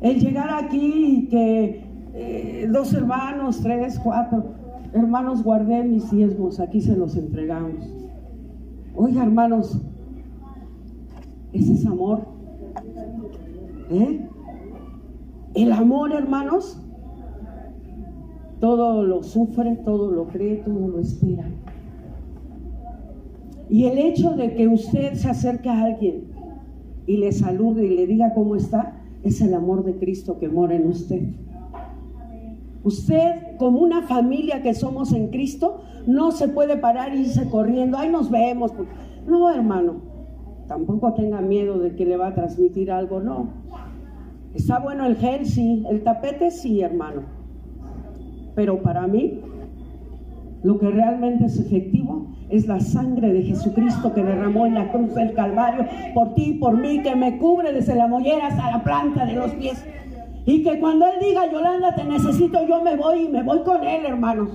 El 0.00 0.18
llegar 0.20 0.50
aquí 0.64 1.04
y 1.06 1.28
que 1.28 1.84
eh, 2.14 2.68
dos 2.70 2.92
hermanos, 2.94 3.60
tres, 3.62 3.98
cuatro 3.98 4.59
hermanos, 4.92 5.42
guardé 5.42 5.84
mis 5.84 6.10
diezmos, 6.10 6.60
aquí 6.60 6.80
se 6.80 6.96
los 6.96 7.16
entregamos. 7.16 7.86
Oiga, 8.94 9.22
hermanos, 9.22 9.80
ese 11.52 11.72
es 11.72 11.86
amor. 11.86 12.26
¿Eh? 13.90 14.26
El 15.54 15.72
amor, 15.72 16.12
hermanos, 16.12 16.80
todo 18.60 19.02
lo 19.02 19.22
sufre, 19.22 19.76
todo 19.84 20.10
lo 20.10 20.28
cree, 20.28 20.56
todo 20.56 20.88
lo 20.88 21.00
espera. 21.00 21.44
Y 23.68 23.84
el 23.84 23.98
hecho 23.98 24.36
de 24.36 24.54
que 24.54 24.68
usted 24.68 25.14
se 25.14 25.28
acerque 25.28 25.68
a 25.68 25.84
alguien 25.84 26.24
y 27.06 27.16
le 27.16 27.32
salude 27.32 27.86
y 27.86 27.96
le 27.96 28.06
diga 28.06 28.34
cómo 28.34 28.56
está, 28.56 29.00
es 29.22 29.40
el 29.40 29.54
amor 29.54 29.84
de 29.84 29.96
Cristo 29.96 30.38
que 30.38 30.48
mora 30.48 30.74
en 30.74 30.86
usted. 30.86 31.22
Usted, 32.82 33.56
como 33.58 33.80
una 33.80 34.02
familia 34.02 34.62
que 34.62 34.74
somos 34.74 35.12
en 35.12 35.28
Cristo, 35.28 35.82
no 36.06 36.30
se 36.32 36.48
puede 36.48 36.76
parar 36.76 37.14
y 37.14 37.20
irse 37.20 37.48
corriendo, 37.48 37.98
ahí 37.98 38.08
nos 38.08 38.30
vemos. 38.30 38.72
No, 39.26 39.50
hermano, 39.50 40.00
tampoco 40.66 41.12
tenga 41.12 41.40
miedo 41.40 41.78
de 41.78 41.94
que 41.94 42.06
le 42.06 42.16
va 42.16 42.28
a 42.28 42.34
transmitir 42.34 42.90
algo, 42.90 43.20
no. 43.20 43.48
Está 44.54 44.78
bueno 44.78 45.04
el 45.04 45.16
gel, 45.16 45.46
sí, 45.46 45.84
el 45.90 46.02
tapete, 46.02 46.50
sí, 46.50 46.80
hermano. 46.80 47.22
Pero 48.54 48.82
para 48.82 49.06
mí, 49.06 49.40
lo 50.62 50.78
que 50.78 50.90
realmente 50.90 51.46
es 51.46 51.58
efectivo 51.58 52.26
es 52.48 52.66
la 52.66 52.80
sangre 52.80 53.32
de 53.32 53.42
Jesucristo 53.42 54.12
que 54.12 54.24
derramó 54.24 54.66
en 54.66 54.74
la 54.74 54.90
cruz 54.90 55.14
del 55.14 55.34
Calvario 55.34 55.86
por 56.14 56.34
ti 56.34 56.50
y 56.50 56.58
por 56.58 56.76
mí, 56.76 57.00
que 57.02 57.14
me 57.14 57.38
cubre 57.38 57.72
desde 57.72 57.94
la 57.94 58.08
mollera 58.08 58.48
hasta 58.48 58.70
la 58.70 58.82
planta 58.82 59.24
de 59.24 59.34
los 59.34 59.52
pies. 59.52 59.84
Y 60.46 60.62
que 60.62 60.80
cuando 60.80 61.06
Él 61.06 61.14
diga, 61.20 61.50
Yolanda, 61.50 61.94
te 61.94 62.04
necesito, 62.04 62.66
yo 62.66 62.82
me 62.82 62.96
voy 62.96 63.24
y 63.24 63.28
me 63.28 63.42
voy 63.42 63.60
con 63.60 63.84
Él, 63.84 64.06
hermanos. 64.06 64.50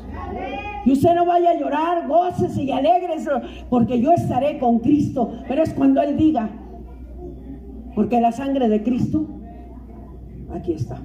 Y 0.85 0.93
usted 0.93 1.15
no 1.15 1.25
vaya 1.25 1.51
a 1.51 1.59
llorar, 1.59 2.07
goces 2.07 2.57
y 2.57 2.71
alegres, 2.71 3.27
porque 3.69 4.01
yo 4.01 4.11
estaré 4.11 4.59
con 4.59 4.79
Cristo. 4.79 5.31
Pero 5.47 5.63
es 5.63 5.73
cuando 5.73 6.01
Él 6.01 6.17
diga, 6.17 6.49
porque 7.93 8.19
la 8.19 8.31
sangre 8.31 8.67
de 8.67 8.83
Cristo, 8.83 9.27
aquí 10.53 10.73
está. 10.73 11.01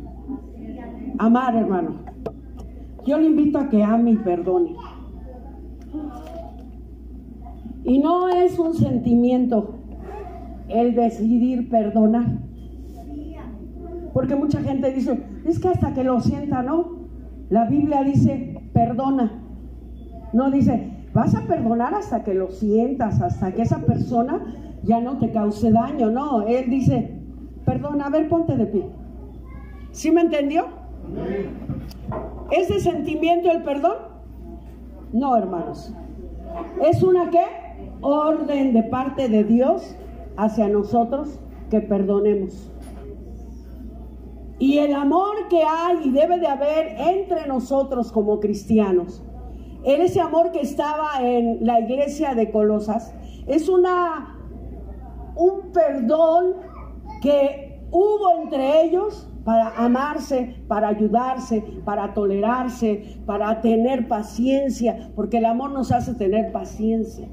Amar, 1.19 1.55
hermano. 1.55 1.97
Yo 3.07 3.19
le 3.19 3.27
invito 3.27 3.59
a 3.59 3.69
que 3.69 3.83
ame 3.83 4.13
y 4.13 4.17
perdone. 4.17 4.75
Y 7.85 7.99
no 7.99 8.29
es 8.29 8.59
un 8.59 8.75
sentimiento 8.75 9.77
el 10.69 10.95
decidir 10.95 11.69
perdonar. 11.69 12.50
Porque 14.13 14.35
mucha 14.37 14.61
gente 14.61 14.93
dice, 14.93 15.23
es 15.45 15.59
que 15.59 15.69
hasta 15.69 15.95
que 15.95 16.05
lo 16.05 16.21
sienta, 16.21 16.63
¿no? 16.63 17.01
La 17.49 17.65
Biblia 17.67 18.03
dice, 18.03 18.61
perdona. 18.73 19.43
No 20.33 20.51
dice, 20.51 20.91
vas 21.13 21.35
a 21.35 21.43
perdonar 21.43 21.95
hasta 21.95 22.23
que 22.23 22.35
lo 22.35 22.51
sientas, 22.51 23.21
hasta 23.21 23.53
que 23.53 23.63
esa 23.63 23.79
persona 23.79 24.41
ya 24.83 25.01
no 25.01 25.19
te 25.19 25.31
cause 25.33 25.71
daño. 25.71 26.11
No, 26.11 26.43
Él 26.43 26.71
dice, 26.71 27.19
perdona, 27.65 28.07
a 28.07 28.11
ver, 28.11 28.29
ponte 28.29 28.57
de 28.57 28.67
pie. 28.67 28.87
¿Sí 29.93 30.11
me 30.11 30.23
entendió? 30.23 30.67
¿Ese 32.51 32.81
sentimiento 32.81 33.51
el 33.51 33.63
perdón? 33.63 33.97
No, 35.13 35.37
hermanos. 35.37 35.93
¿Es 36.83 37.03
una 37.03 37.31
qué? 37.31 37.45
Orden 38.01 38.73
de 38.73 38.83
parte 38.85 39.29
de 39.29 39.45
Dios 39.45 39.97
hacia 40.37 40.69
nosotros 40.69 41.41
que 41.71 41.81
perdonemos. 41.81 42.71
Y 44.61 44.79
el 44.79 44.95
amor 44.95 45.49
que 45.49 45.65
hay 45.65 46.01
y 46.05 46.11
debe 46.11 46.39
de 46.39 46.47
haber 46.47 46.95
entre 47.01 47.49
nosotros 47.49 48.13
como 48.13 48.39
cristianos, 48.39 49.25
en 49.83 50.03
ese 50.03 50.21
amor 50.21 50.53
que 50.53 50.61
estaba 50.61 51.13
en 51.21 51.67
la 51.67 51.81
iglesia 51.81 52.35
de 52.35 52.53
Colosas, 52.53 53.15
es 53.47 53.69
una 53.69 54.37
un 55.35 55.73
perdón 55.73 56.57
que 57.23 57.81
hubo 57.91 58.43
entre 58.43 58.85
ellos 58.85 59.27
para 59.45 59.75
amarse, 59.77 60.63
para 60.69 60.89
ayudarse, 60.89 61.63
para 61.85 62.13
tolerarse, 62.13 63.19
para 63.25 63.63
tener 63.63 64.07
paciencia, 64.07 65.11
porque 65.17 65.39
el 65.39 65.47
amor 65.47 65.71
nos 65.71 65.91
hace 65.91 66.15
tener 66.15 66.53
paciencia. 66.53 67.27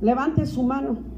Levante 0.00 0.46
su 0.46 0.62
mano. 0.62 1.17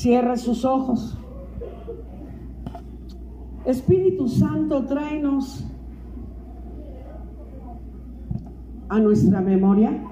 Cierre 0.00 0.38
sus 0.38 0.64
ojos. 0.64 1.14
Espíritu 3.66 4.28
Santo, 4.28 4.86
tráenos 4.86 5.62
a 8.88 8.98
nuestra 8.98 9.42
memoria 9.42 10.02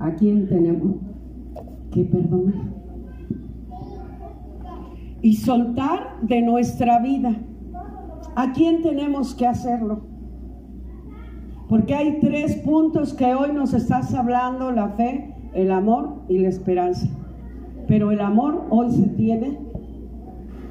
a 0.00 0.10
quién 0.16 0.48
tenemos 0.48 0.96
que 1.92 2.02
perdonar 2.02 2.64
y 5.22 5.34
soltar 5.34 6.20
de 6.22 6.42
nuestra 6.42 6.98
vida. 6.98 7.32
¿A 8.34 8.50
quién 8.50 8.82
tenemos 8.82 9.36
que 9.36 9.46
hacerlo? 9.46 10.00
Porque 11.68 11.94
hay 11.94 12.18
tres 12.18 12.56
puntos 12.56 13.14
que 13.14 13.36
hoy 13.36 13.52
nos 13.52 13.72
estás 13.72 14.12
hablando, 14.14 14.72
la 14.72 14.88
fe, 14.88 15.36
el 15.54 15.70
amor 15.70 16.14
y 16.28 16.38
la 16.38 16.48
esperanza. 16.48 17.08
Pero 17.88 18.10
el 18.12 18.20
amor 18.20 18.64
hoy 18.70 18.90
se 18.92 19.06
tiene 19.08 19.58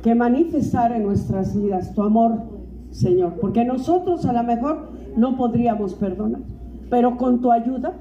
que 0.02 0.16
manifestar 0.16 0.92
en 0.92 1.04
nuestras 1.04 1.56
vidas, 1.56 1.94
tu 1.94 2.02
amor, 2.02 2.44
Señor. 2.92 3.34
Porque 3.42 3.66
nosotros 3.66 4.26
a 4.26 4.34
lo 4.34 4.44
mejor 4.44 4.92
no 5.18 5.36
podríamos 5.36 5.94
perdonar, 5.96 6.42
pero 6.90 7.18
con 7.18 7.42
tu 7.42 7.52
ayuda, 7.52 7.94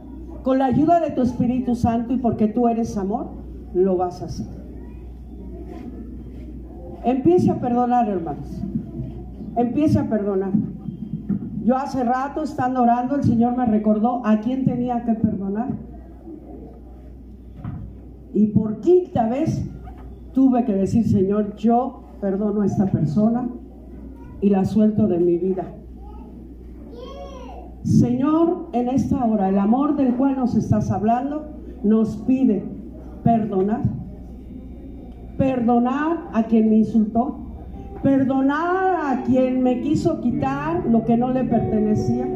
con 0.42 0.58
la 0.58 0.66
ayuda 0.66 1.00
de 1.00 1.10
tu 1.10 1.22
Espíritu 1.22 1.74
Santo 1.74 2.12
y 2.12 2.18
porque 2.18 2.46
tú 2.46 2.68
eres 2.68 2.96
amor, 2.96 3.28
lo 3.74 3.96
vas 3.96 4.22
a 4.22 4.26
hacer. 4.26 4.46
Empiece 7.04 7.50
a 7.50 7.60
perdonar, 7.60 8.08
hermanos. 8.08 8.62
Empiece 9.56 9.98
a 9.98 10.08
perdonar. 10.08 10.52
Yo 11.64 11.76
hace 11.76 12.04
rato, 12.04 12.42
estando 12.42 12.82
orando, 12.82 13.16
el 13.16 13.24
Señor 13.24 13.56
me 13.56 13.66
recordó 13.66 14.24
a 14.24 14.40
quién 14.40 14.64
tenía 14.64 15.04
que 15.04 15.14
perdonar. 15.14 15.68
Y 18.34 18.46
por 18.48 18.80
quinta 18.80 19.28
vez 19.28 19.68
tuve 20.32 20.64
que 20.64 20.74
decir, 20.74 21.06
Señor, 21.08 21.56
yo 21.56 22.02
perdono 22.20 22.62
a 22.62 22.66
esta 22.66 22.86
persona 22.86 23.48
y 24.40 24.50
la 24.50 24.64
suelto 24.64 25.06
de 25.06 25.18
mi 25.18 25.36
vida. 25.36 25.64
Señor, 27.82 28.68
en 28.72 28.88
esta 28.88 29.24
hora, 29.24 29.48
el 29.48 29.58
amor 29.58 29.96
del 29.96 30.14
cual 30.14 30.36
nos 30.36 30.54
estás 30.54 30.90
hablando 30.90 31.46
nos 31.82 32.16
pide 32.18 32.62
perdonar. 33.24 33.82
Perdonar 35.36 36.28
a 36.32 36.42
quien 36.44 36.68
me 36.68 36.78
insultó, 36.78 37.38
perdonar 38.02 38.96
a 38.96 39.22
quien 39.22 39.62
me 39.62 39.80
quiso 39.80 40.20
quitar 40.20 40.84
lo 40.86 41.04
que 41.04 41.16
no 41.16 41.30
le 41.30 41.44
pertenecía, 41.44 42.26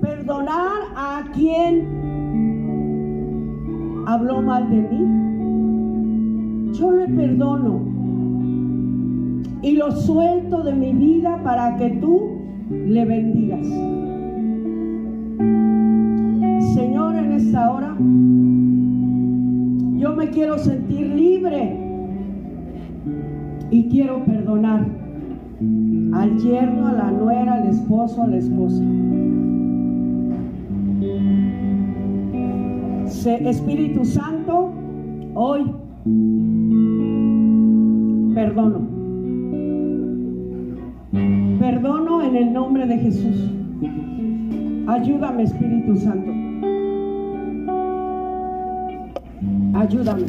perdonar 0.00 0.82
a 0.96 1.24
quien 1.32 2.05
habló 4.06 4.40
mal 4.40 4.70
de 4.70 4.82
mí. 4.82 6.72
Yo 6.78 6.92
le 6.92 7.08
perdono 7.08 7.80
y 9.62 9.72
lo 9.72 9.90
suelto 9.90 10.62
de 10.62 10.72
mi 10.74 10.92
vida 10.92 11.42
para 11.42 11.76
que 11.76 11.90
tú 11.90 12.38
le 12.70 13.04
bendigas. 13.04 13.66
Señor, 16.74 17.16
en 17.16 17.32
esta 17.32 17.70
hora, 17.72 17.96
yo 19.98 20.14
me 20.14 20.30
quiero 20.30 20.58
sentir 20.58 21.08
libre 21.08 21.76
y 23.70 23.88
quiero 23.88 24.24
perdonar 24.24 24.86
al 26.12 26.38
yerno, 26.38 26.86
a 26.88 26.92
la 26.92 27.10
nuera, 27.10 27.54
al 27.54 27.68
esposo, 27.68 28.22
a 28.22 28.26
la 28.28 28.36
esposa. 28.36 28.82
Espíritu 33.26 34.04
Santo, 34.04 34.70
hoy 35.34 35.64
perdono. 38.34 38.80
Perdono 41.58 42.22
en 42.22 42.36
el 42.36 42.52
nombre 42.52 42.86
de 42.86 42.98
Jesús. 42.98 43.52
Ayúdame, 44.86 45.42
Espíritu 45.42 45.96
Santo. 45.96 46.30
Ayúdame. 49.74 50.26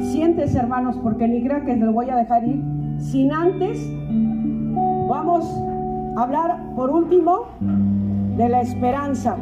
Sientes, 0.00 0.54
hermanos, 0.54 0.96
porque 1.02 1.26
ni 1.26 1.42
crea 1.42 1.64
que 1.64 1.76
lo 1.76 1.92
voy 1.92 2.08
a 2.10 2.16
dejar 2.16 2.46
ir 2.46 2.62
sin 2.98 3.32
antes. 3.32 3.78
Vamos 5.08 5.44
a 6.16 6.22
hablar 6.22 6.74
por 6.76 6.90
último 6.90 7.46
de 8.36 8.48
la 8.48 8.60
esperanza. 8.60 9.36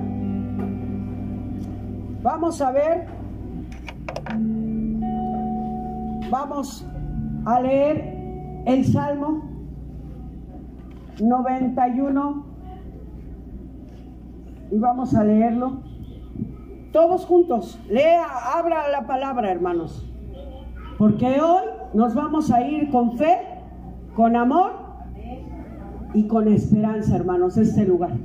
Vamos 2.27 2.61
a 2.61 2.73
ver, 2.73 3.07
vamos 6.29 6.85
a 7.45 7.61
leer 7.61 8.65
el 8.67 8.85
Salmo 8.85 9.45
91 11.21 12.45
y 14.73 14.77
vamos 14.77 15.15
a 15.15 15.23
leerlo. 15.23 15.83
Todos 16.93 17.25
juntos, 17.27 17.81
lea, 17.89 18.27
abra 18.57 18.89
la 18.89 19.07
palabra, 19.07 19.53
hermanos. 19.53 20.05
Porque 20.99 21.41
hoy 21.41 21.63
nos 21.95 22.17
vamos 22.17 22.51
a 22.51 22.61
ir 22.63 22.91
con 22.91 23.17
fe, 23.17 23.39
con 24.17 24.35
amor 24.35 24.73
y 26.13 26.27
con 26.27 26.49
esperanza, 26.49 27.15
hermanos, 27.15 27.57
este 27.57 27.87
lugar. 27.87 28.17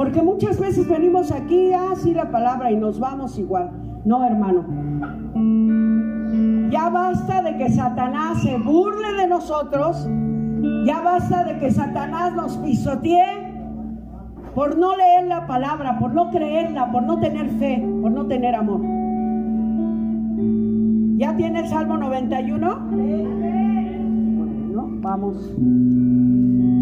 Porque 0.00 0.22
muchas 0.22 0.58
veces 0.58 0.88
venimos 0.88 1.30
aquí, 1.30 1.74
así 1.74 2.14
la 2.14 2.30
palabra 2.30 2.72
y 2.72 2.76
nos 2.78 2.98
vamos 2.98 3.38
igual. 3.38 3.70
No, 4.06 4.24
hermano. 4.24 4.64
Ya 6.70 6.88
basta 6.88 7.42
de 7.42 7.58
que 7.58 7.68
Satanás 7.68 8.40
se 8.40 8.56
burle 8.56 9.12
de 9.18 9.26
nosotros. 9.26 10.08
Ya 10.86 11.02
basta 11.02 11.44
de 11.44 11.58
que 11.58 11.70
Satanás 11.70 12.34
nos 12.34 12.56
pisotee 12.56 13.52
por 14.54 14.78
no 14.78 14.96
leer 14.96 15.26
la 15.26 15.46
palabra, 15.46 15.98
por 15.98 16.14
no 16.14 16.30
creerla, 16.30 16.90
por 16.90 17.02
no 17.02 17.20
tener 17.20 17.50
fe, 17.58 17.86
por 18.00 18.10
no 18.10 18.24
tener 18.26 18.54
amor. 18.54 18.80
¿Ya 21.18 21.36
tiene 21.36 21.60
el 21.60 21.68
Salmo 21.68 21.98
91? 21.98 22.86
Bueno, 24.38 24.88
vamos 25.02 25.54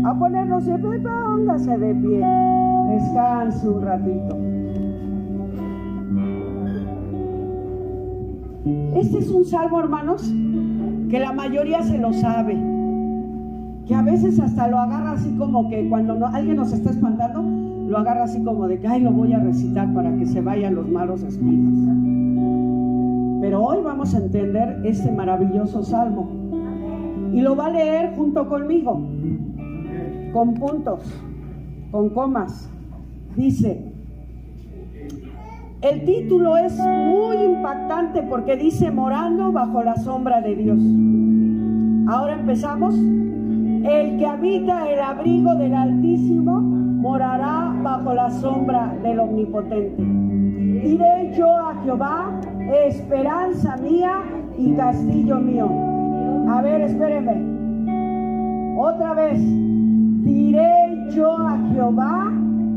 a 0.04 0.14
ponernos 0.16 0.64
de 0.66 0.78
pie, 0.78 1.00
póngase 1.00 1.78
de 1.78 1.94
pie, 1.96 2.24
descanse 2.88 3.68
un 3.68 3.82
ratito. 3.82 4.36
Este 8.96 9.18
es 9.18 9.30
un 9.30 9.44
salmo, 9.44 9.80
hermanos, 9.80 10.22
que 11.10 11.20
la 11.20 11.32
mayoría 11.32 11.82
se 11.82 11.98
lo 11.98 12.12
sabe 12.12 12.78
que 13.88 13.94
a 13.94 14.02
veces 14.02 14.38
hasta 14.38 14.68
lo 14.68 14.78
agarra 14.78 15.12
así 15.12 15.34
como 15.38 15.70
que 15.70 15.88
cuando 15.88 16.26
alguien 16.26 16.56
nos 16.56 16.74
está 16.74 16.90
espantando, 16.90 17.42
lo 17.42 17.96
agarra 17.96 18.24
así 18.24 18.42
como 18.44 18.68
de 18.68 18.78
que, 18.78 18.86
ay, 18.86 19.00
lo 19.00 19.10
voy 19.10 19.32
a 19.32 19.38
recitar 19.38 19.92
para 19.94 20.14
que 20.14 20.26
se 20.26 20.42
vayan 20.42 20.74
los 20.74 20.86
malos 20.90 21.22
espíritus. 21.22 21.72
Pero 23.40 23.64
hoy 23.64 23.78
vamos 23.82 24.14
a 24.14 24.18
entender 24.18 24.82
este 24.84 25.10
maravilloso 25.10 25.82
salmo. 25.82 26.28
Y 27.32 27.40
lo 27.40 27.56
va 27.56 27.66
a 27.66 27.70
leer 27.70 28.14
junto 28.14 28.46
conmigo, 28.46 29.00
con 30.34 30.52
puntos, 30.54 31.00
con 31.90 32.10
comas. 32.10 32.70
Dice, 33.36 33.84
el 35.80 36.04
título 36.04 36.56
es 36.56 36.76
muy 36.78 37.36
impactante 37.36 38.22
porque 38.22 38.56
dice 38.56 38.90
morando 38.90 39.52
bajo 39.52 39.82
la 39.82 39.94
sombra 39.96 40.40
de 40.40 40.56
Dios. 40.56 40.78
Ahora 42.08 42.34
empezamos. 42.34 42.94
El 42.94 44.18
que 44.18 44.26
habita 44.26 44.90
el 44.90 44.98
abrigo 44.98 45.54
del 45.54 45.72
Altísimo 45.72 46.60
morará 46.60 47.72
bajo 47.80 48.12
la 48.12 48.28
sombra 48.28 48.92
del 49.02 49.20
Omnipotente. 49.20 50.02
Diré 50.02 51.32
yo 51.36 51.56
a 51.56 51.74
Jehová, 51.84 52.40
esperanza 52.86 53.76
mía 53.76 54.22
y 54.58 54.72
castillo 54.72 55.36
mío. 55.36 55.68
A 56.50 56.60
ver, 56.60 56.80
espérenme. 56.82 58.76
Otra 58.78 59.14
vez. 59.14 59.40
Diré 60.24 61.06
yo 61.10 61.38
a 61.38 61.58
Jehová, 61.72 62.32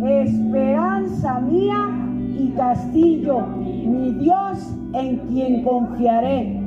esperanza 0.08 1.40
mía 1.40 1.90
y 2.38 2.52
castillo, 2.58 3.40
mi 3.42 4.14
Dios 4.14 4.76
en 4.94 5.18
quien 5.28 5.64
confiaré. 5.64 6.58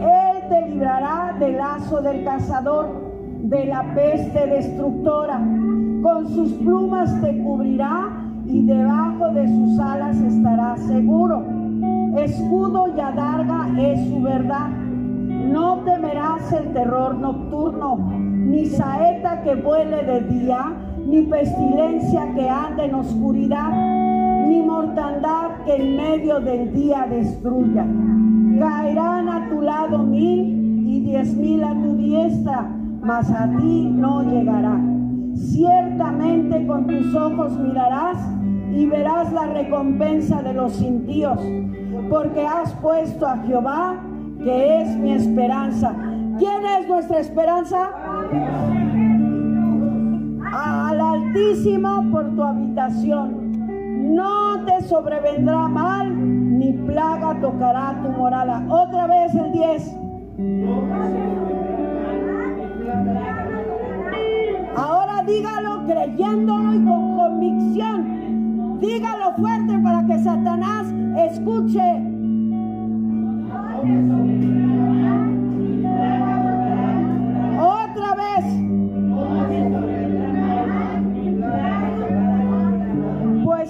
Él 0.00 0.48
te 0.48 0.68
librará 0.68 1.36
del 1.38 1.56
lazo 1.56 2.00
del 2.00 2.24
cazador 2.24 3.10
de 3.42 3.66
la 3.66 3.94
peste 3.94 4.46
destructora. 4.46 5.38
Con 6.02 6.28
sus 6.28 6.52
plumas 6.54 7.20
te 7.20 7.42
cubrirá 7.42 8.30
y 8.46 8.64
debajo 8.66 9.30
de 9.30 9.46
sus 9.46 9.78
alas 9.78 10.16
estarás 10.16 10.80
seguro. 10.86 11.44
Escudo 12.16 12.88
y 12.96 13.00
adarga 13.00 13.68
es 13.78 14.08
su 14.08 14.22
verdad. 14.22 14.68
No 14.68 15.78
temerás 15.84 16.52
el 16.52 16.72
terror 16.72 17.16
nocturno, 17.16 17.96
ni 18.16 18.66
saeta 18.66 19.42
que 19.42 19.54
vuele 19.56 20.02
de 20.04 20.20
día, 20.22 20.72
ni 21.06 21.22
pestilencia 21.22 22.32
que 22.34 22.48
ande 22.48 22.84
en 22.84 22.94
oscuridad, 22.94 24.46
ni 24.46 24.62
mortandad 24.62 25.64
que 25.64 25.76
en 25.76 25.96
medio 25.96 26.40
del 26.40 26.72
día 26.72 27.06
destruya. 27.08 27.86
Caerán 28.58 29.28
a 29.28 29.48
tu 29.48 29.60
lado 29.60 29.98
mil 29.98 30.86
y 30.86 31.00
diez 31.00 31.34
mil 31.34 31.64
a 31.64 31.72
tu 31.72 31.96
diestra 31.96 32.76
mas 33.02 33.30
a 33.30 33.48
ti 33.56 33.90
no 33.90 34.22
llegará. 34.22 34.78
Ciertamente 35.34 36.66
con 36.66 36.86
tus 36.86 37.14
ojos 37.14 37.58
mirarás 37.58 38.18
y 38.72 38.86
verás 38.86 39.32
la 39.32 39.46
recompensa 39.46 40.42
de 40.42 40.52
los 40.52 40.80
impíos, 40.80 41.40
porque 42.08 42.46
has 42.46 42.72
puesto 42.74 43.26
a 43.26 43.38
Jehová, 43.38 43.96
que 44.42 44.82
es 44.82 44.96
mi 44.96 45.12
esperanza. 45.12 45.94
¿Quién 46.38 46.64
es 46.78 46.88
nuestra 46.88 47.20
esperanza? 47.20 47.90
Al 51.30 51.36
Altísimo 51.36 52.10
por 52.10 52.34
tu 52.34 52.42
habitación. 52.42 54.14
No 54.16 54.64
te 54.64 54.82
sobrevendrá 54.82 55.68
mal, 55.68 56.58
ni 56.58 56.72
plaga 56.72 57.38
tocará 57.40 58.00
tu 58.02 58.08
morada. 58.08 58.64
Otra 58.68 59.06
vez 59.06 59.32
el 59.36 59.52
10. 59.52 59.96
Ahora 64.76 65.22
dígalo 65.24 65.86
creyéndolo 65.86 66.74
y 66.74 66.84
con 66.84 67.16
convicción. 67.16 68.80
Dígalo 68.80 69.32
fuerte 69.36 69.78
para 69.78 70.04
que 70.06 70.18
Satanás 70.18 70.92
escuche. 71.16 72.10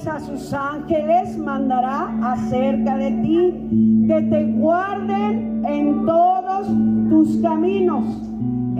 A 0.06 0.18
sus 0.18 0.52
ángeles 0.54 1.36
mandará 1.36 2.08
acerca 2.22 2.96
de 2.96 3.10
ti 3.22 4.06
que 4.08 4.22
te 4.22 4.44
guarden 4.52 5.62
en 5.64 6.06
todos 6.06 6.66
tus 7.10 7.36
caminos 7.42 8.30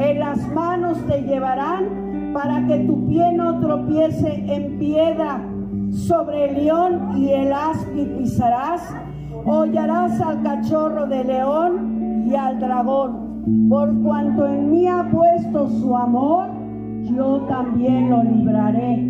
en 0.01 0.19
las 0.19 0.49
manos 0.55 0.97
te 1.07 1.21
llevarán 1.23 2.33
para 2.33 2.67
que 2.67 2.79
tu 2.81 3.07
pie 3.07 3.33
no 3.35 3.61
tropiece 3.61 4.45
en 4.47 4.79
piedra. 4.79 5.43
Sobre 5.91 6.49
el 6.49 6.65
león 6.65 7.19
y 7.19 7.31
el 7.33 7.53
aspi 7.53 8.07
pisarás, 8.19 8.83
hollarás 9.45 10.19
al 10.23 10.43
cachorro 10.43 11.07
de 11.07 11.25
león 11.25 12.25
y 12.27 12.35
al 12.35 12.61
dragón. 12.61 13.69
Por 13.69 13.93
cuanto 14.03 14.47
en 14.47 14.71
mí 14.71 14.87
ha 14.87 15.07
puesto 15.11 15.69
su 15.69 15.95
amor, 15.95 16.49
yo 17.03 17.41
también 17.49 18.09
lo 18.09 18.23
libraré. 18.23 19.10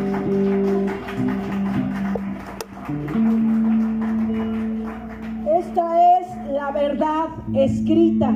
verdad 6.71 7.27
escrita, 7.53 8.33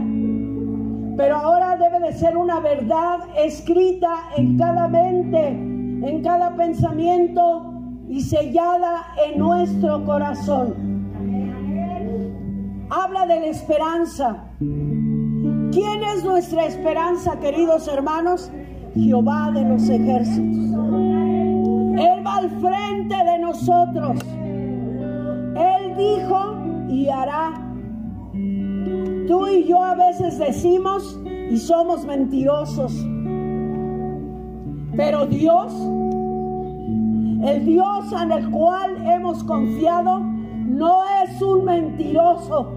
pero 1.17 1.36
ahora 1.36 1.78
debe 1.78 2.00
de 2.08 2.13
ser 2.13 2.38
una 2.38 2.60
verdad 2.60 3.19
escrita 3.38 4.30
en 4.38 4.58
cada 4.58 4.88
mente 4.88 5.76
en 6.04 6.21
cada 6.21 6.56
pensamiento 6.56 7.74
y 8.08 8.21
sellada 8.21 9.08
en 9.26 9.39
nuestro 9.39 10.04
corazón. 10.06 10.76
Habla 12.89 13.26
de 13.26 13.39
la 13.39 13.45
esperanza. 13.48 14.43
¿Quién 14.60 16.04
es 16.15 16.24
nuestra 16.24 16.65
esperanza, 16.65 17.39
queridos 17.39 17.88
hermanos? 17.88 18.52
Jehová 18.93 19.52
de 19.52 19.63
los 19.63 19.89
ejércitos. 19.89 20.86
Él 21.98 22.26
va 22.26 22.38
al 22.38 22.50
frente 22.62 23.15
de 23.15 23.39
nosotros. 23.39 24.19
Él 25.56 25.95
dijo 25.98 26.56
y 26.89 27.10
hará. 27.10 27.64
Y 29.56 29.63
yo 29.63 29.82
a 29.82 29.96
veces 29.96 30.38
decimos 30.38 31.18
y 31.50 31.56
somos 31.56 32.06
mentirosos. 32.06 32.94
Pero 34.98 35.26
Dios, 35.28 35.74
el 37.41 37.65
Dios 37.65 38.12
en 38.22 38.32
el 38.34 38.50
cual 38.50 38.98
hemos 39.08 39.44
confiado, 39.46 40.20
no 40.20 41.04
es 41.24 41.41
un 41.41 41.63
mentiroso. 41.63 42.74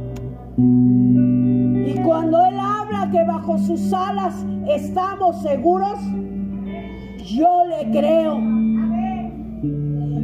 Y 0.56 1.94
cuando 2.04 2.38
Él 2.46 2.58
habla 2.60 3.10
que 3.10 3.24
bajo 3.24 3.58
sus 3.58 3.92
alas 3.92 4.46
estamos 4.68 5.42
seguros, 5.42 5.98
yo 7.24 7.64
le 7.66 7.90
creo. 7.90 8.38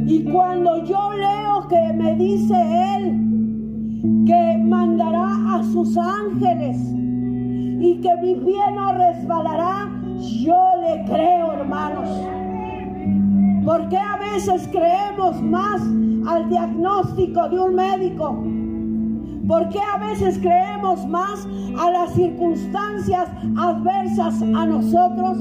Y 0.07 0.23
cuando 0.31 0.85
yo 0.85 1.11
leo 1.17 1.67
que 1.67 1.93
me 1.93 2.15
dice 2.15 2.55
Él 2.97 3.24
que 4.25 4.57
mandará 4.63 5.55
a 5.55 5.63
sus 5.63 5.97
ángeles 5.97 6.77
y 7.79 7.99
que 8.01 8.09
mi 8.21 8.35
pie 8.35 8.71
no 8.73 8.93
resbalará, 8.93 9.89
yo 10.41 10.57
le 10.81 11.05
creo, 11.05 11.53
hermanos. 11.53 12.09
Porque 13.65 13.97
a 13.97 14.17
veces 14.17 14.67
creemos 14.71 15.41
más 15.41 15.81
al 16.27 16.49
diagnóstico 16.49 17.49
de 17.49 17.59
un 17.59 17.75
médico? 17.75 18.43
¿Por 19.47 19.69
qué 19.69 19.79
a 19.79 19.97
veces 19.97 20.39
creemos 20.39 21.05
más 21.07 21.47
a 21.77 21.91
las 21.91 22.13
circunstancias 22.13 23.29
adversas 23.57 24.41
a 24.41 24.65
nosotros? 24.65 25.37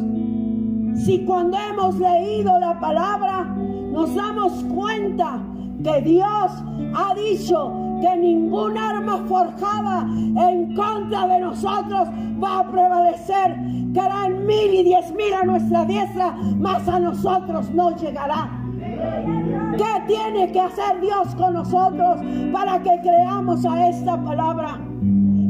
Si 1.04 1.24
cuando 1.24 1.56
hemos 1.70 1.98
leído 1.98 2.58
la 2.60 2.78
palabra 2.78 3.44
nos 3.92 4.14
damos 4.14 4.52
cuenta 4.74 5.40
que 5.82 6.02
Dios 6.02 6.50
ha 6.94 7.14
dicho 7.14 7.83
que 8.00 8.16
ningún 8.16 8.76
arma 8.76 9.24
forjada 9.26 10.02
en 10.02 10.74
contra 10.74 11.26
de 11.26 11.40
nosotros 11.40 12.08
va 12.42 12.60
a 12.60 12.70
prevalecer, 12.70 13.56
que 13.92 14.00
harán 14.00 14.46
mil 14.46 14.74
y 14.74 14.84
diez 14.84 15.12
mil 15.12 15.32
a 15.34 15.44
nuestra 15.44 15.84
diestra, 15.84 16.34
mas 16.58 16.86
a 16.88 16.98
nosotros 16.98 17.70
no 17.70 17.96
llegará. 17.96 18.50
¿Qué 19.76 20.02
tiene 20.06 20.52
que 20.52 20.60
hacer 20.60 21.00
Dios 21.00 21.34
con 21.36 21.54
nosotros 21.54 22.20
para 22.52 22.82
que 22.82 23.00
creamos 23.02 23.64
a 23.64 23.88
esta 23.88 24.22
palabra? 24.22 24.78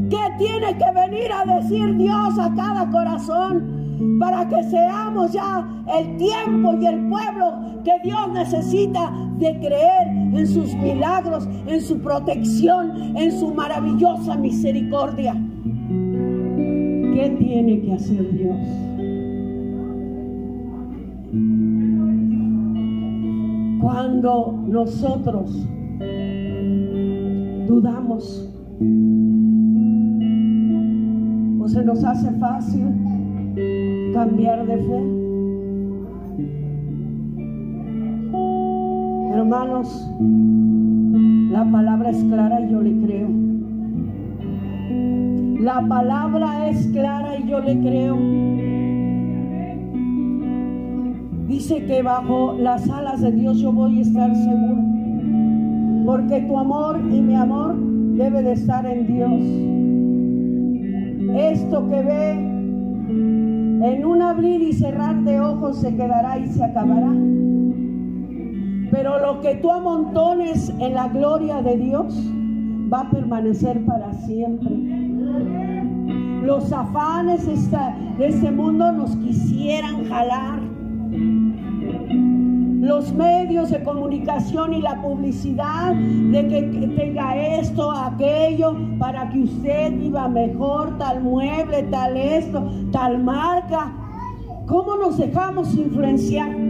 ¿Qué 0.09 0.33
tiene 0.37 0.77
que 0.77 0.91
venir 0.93 1.31
a 1.31 1.45
decir 1.55 1.95
Dios 1.97 2.39
a 2.39 2.53
cada 2.55 2.89
corazón 2.89 3.84
para 4.19 4.47
que 4.47 4.63
seamos 4.63 5.31
ya 5.31 5.67
el 5.99 6.17
tiempo 6.17 6.73
y 6.79 6.85
el 6.85 7.07
pueblo 7.07 7.81
que 7.83 7.91
Dios 8.03 8.31
necesita 8.33 9.11
de 9.37 9.57
creer 9.59 10.07
en 10.33 10.47
sus 10.47 10.73
milagros, 10.75 11.47
en 11.67 11.81
su 11.81 11.99
protección, 11.99 13.15
en 13.15 13.31
su 13.31 13.53
maravillosa 13.53 14.35
misericordia? 14.35 15.33
¿Qué 17.13 17.35
tiene 17.39 17.81
que 17.81 17.93
hacer 17.93 18.31
Dios? 18.33 18.57
Cuando 23.81 24.63
nosotros 24.67 25.67
dudamos 27.67 28.51
o 31.59 31.67
se 31.67 31.83
nos 31.83 32.03
hace 32.03 32.31
fácil 32.39 32.85
cambiar 34.15 34.65
de 34.65 34.77
fe. 34.77 35.01
Hermanos, 39.33 40.09
la 41.51 41.69
palabra 41.69 42.11
es 42.11 42.23
clara 42.23 42.61
y 42.61 42.71
yo 42.71 42.81
le 42.81 43.05
creo. 43.05 43.27
La 45.59 45.85
palabra 45.85 46.69
es 46.69 46.87
clara 46.87 47.37
y 47.37 47.49
yo 47.49 47.59
le 47.59 47.77
creo. 47.81 48.17
Dice 51.49 51.85
que 51.85 52.01
bajo 52.01 52.53
las 52.57 52.89
alas 52.89 53.19
de 53.19 53.33
Dios 53.33 53.57
yo 53.59 53.73
voy 53.73 53.99
a 53.99 54.01
estar 54.01 54.33
seguro. 54.33 54.81
Porque 56.05 56.39
tu 56.47 56.57
amor 56.57 57.01
y 57.11 57.19
mi 57.19 57.35
amor 57.35 57.75
debe 58.15 58.43
de 58.43 58.53
estar 58.53 58.85
en 58.85 59.07
Dios. 59.07 59.41
Esto 61.35 61.89
que 61.89 62.01
ve 62.01 62.55
en 63.83 64.05
un 64.05 64.21
abrir 64.21 64.61
y 64.61 64.73
cerrar 64.73 65.21
de 65.23 65.39
ojos 65.39 65.79
se 65.79 65.95
quedará 65.95 66.39
y 66.39 66.47
se 66.47 66.63
acabará. 66.63 67.11
Pero 68.91 69.19
lo 69.19 69.41
que 69.41 69.55
tú 69.55 69.71
amontones 69.71 70.69
en 70.79 70.93
la 70.93 71.09
gloria 71.09 71.61
de 71.61 71.77
Dios 71.77 72.15
va 72.91 73.01
a 73.01 73.09
permanecer 73.09 73.83
para 73.85 74.13
siempre. 74.13 74.71
Los 76.43 76.71
afanes 76.71 77.45
de 78.17 78.27
este 78.27 78.51
mundo 78.51 78.91
nos 78.91 79.15
quisieran 79.17 80.05
jalar 80.05 80.59
los 82.85 83.11
medios 83.13 83.71
de 83.71 83.83
comunicación 83.83 84.73
y 84.73 84.81
la 84.81 85.01
publicidad 85.01 85.95
de 85.95 86.47
que, 86.47 86.61
tenga 86.95 87.35
esto, 87.35 87.91
aquello, 87.91 88.77
para 88.99 89.27
que 89.29 89.39
usted 89.39 89.91
viva 89.93 90.27
mejor, 90.27 90.95
tal 90.99 91.21
mueble, 91.21 91.81
tal 91.83 92.15
esto, 92.15 92.63
tal 92.91 93.23
marca. 93.23 93.91
¿Cómo 94.67 94.97
nos 94.97 95.17
dejamos 95.17 95.73
influenciar? 95.75 96.64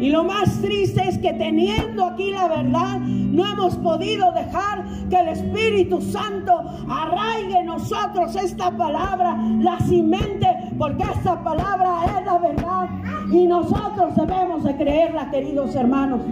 Y 0.00 0.08
lo 0.08 0.24
más 0.24 0.62
triste 0.62 1.06
es 1.06 1.18
que 1.18 1.34
teniendo 1.34 2.06
aquí 2.06 2.30
la 2.30 2.48
verdad, 2.48 2.98
no 3.00 3.46
hemos 3.46 3.76
podido 3.76 4.32
dejar 4.32 4.86
que 5.10 5.16
el 5.16 5.28
Espíritu 5.28 6.00
Santo 6.00 6.52
arraigue 6.88 7.58
en 7.58 7.66
nosotros 7.66 8.34
esta 8.34 8.70
palabra, 8.70 9.36
la 9.58 9.78
cimente, 9.80 10.46
porque 10.78 11.02
esta 11.02 11.44
palabra 11.44 12.06
es 12.06 12.24
la 12.24 12.38
verdad. 12.38 12.88
Y 13.30 13.46
nosotros 13.46 14.16
debemos 14.16 14.64
de 14.64 14.74
creerla, 14.76 15.30
queridos 15.30 15.74
hermanos. 15.74 16.22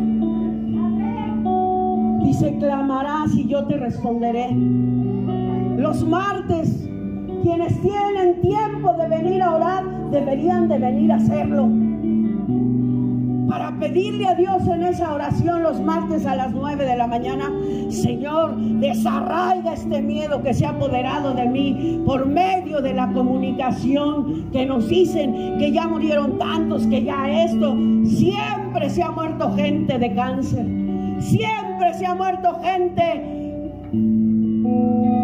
Dice, 2.25 2.57
clamarás 2.59 3.35
y 3.35 3.49
yo 3.49 3.67
te 3.67 3.77
responderé. 3.77 4.49
Los 5.77 6.03
martes, 6.05 6.89
quienes 7.43 7.79
tienen 7.83 8.41
tiempo 8.41 8.95
de 8.95 9.09
venir 9.09 9.43
a 9.43 9.55
orar, 9.55 10.11
deberían 10.11 10.69
de 10.69 10.79
venir 10.79 11.13
a 11.13 11.17
hacerlo 11.17 11.88
para 13.49 13.73
pedirle 13.79 14.27
a 14.27 14.35
Dios 14.35 14.67
en 14.69 14.83
esa 14.83 15.15
oración 15.15 15.63
los 15.63 15.81
martes 15.81 16.27
a 16.27 16.37
las 16.37 16.53
9 16.53 16.85
de 16.85 16.97
la 16.97 17.07
mañana, 17.07 17.51
Señor, 17.89 18.57
desarraiga 18.57 19.73
este 19.73 20.03
miedo 20.03 20.43
que 20.43 20.53
se 20.53 20.67
ha 20.67 20.71
apoderado 20.71 21.33
de 21.33 21.47
mí 21.47 22.03
por 22.05 22.27
medio 22.27 22.83
de 22.83 22.93
la 22.93 23.11
comunicación 23.11 24.51
que 24.53 24.67
nos 24.67 24.87
dicen 24.89 25.57
que 25.59 25.73
ya 25.73 25.89
murieron 25.89 26.39
tantos, 26.39 26.87
que 26.87 27.03
ya 27.03 27.45
esto, 27.45 27.75
siempre 28.05 28.91
se 28.91 29.03
ha 29.03 29.11
muerto 29.11 29.51
gente 29.55 29.99
de 29.99 30.15
cáncer, 30.15 30.67
siempre 31.19 31.95
se 31.95 32.05
ha 32.05 32.15
muerto 32.15 32.55
gente 32.63 33.03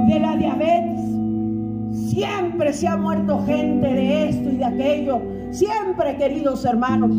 de 0.09 0.21
la 0.21 0.37
diabetes, 0.37 1.01
siempre 2.11 2.73
se 2.73 2.89
ha 2.89 2.97
muerto 2.97 3.45
gente 3.45 3.87
de 3.87 4.29
esto 4.31 4.49
y 4.49 4.57
de 4.57 4.65
aquello, 4.65 5.21
siempre 5.51 6.17
queridos 6.17 6.65
hermanos. 6.65 7.11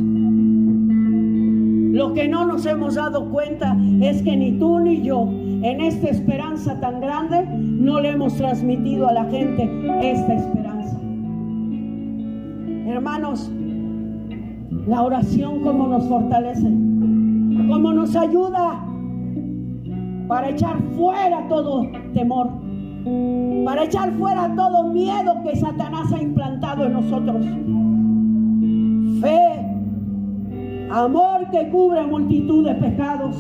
Lo 1.96 2.12
que 2.12 2.28
no 2.28 2.44
nos 2.44 2.66
hemos 2.66 2.96
dado 2.96 3.30
cuenta 3.30 3.78
es 4.02 4.22
que 4.22 4.36
ni 4.36 4.60
tú 4.60 4.80
ni 4.80 5.02
yo, 5.02 5.30
en 5.62 5.80
esta 5.80 6.10
esperanza 6.10 6.78
tan 6.82 7.00
grande, 7.00 7.48
no 7.48 8.02
le 8.02 8.10
hemos 8.10 8.36
transmitido 8.36 9.08
a 9.08 9.14
la 9.14 9.24
gente 9.24 9.64
esta 10.02 10.34
esperanza. 10.34 11.00
Hermanos, 12.86 13.50
la 14.88 15.04
oración 15.04 15.62
como 15.62 15.88
nos 15.88 16.06
fortalece, 16.10 16.68
como 16.68 17.94
nos 17.94 18.14
ayuda 18.14 18.86
para 20.28 20.50
echar 20.50 20.78
fuera 20.98 21.48
todo 21.48 21.88
temor, 22.14 22.50
para 23.64 23.86
echar 23.86 24.12
fuera 24.16 24.54
todo 24.54 24.90
miedo 24.90 25.34
que 25.44 25.56
Satanás 25.56 26.12
ha 26.12 26.22
implantado 26.22 26.88
en 26.88 26.92
nosotros. 26.92 27.46
Fe 29.22 29.75
amor 30.90 31.50
que 31.52 31.70
cubre 31.70 32.06
multitud 32.06 32.66
de 32.66 32.76
pecados 32.76 33.36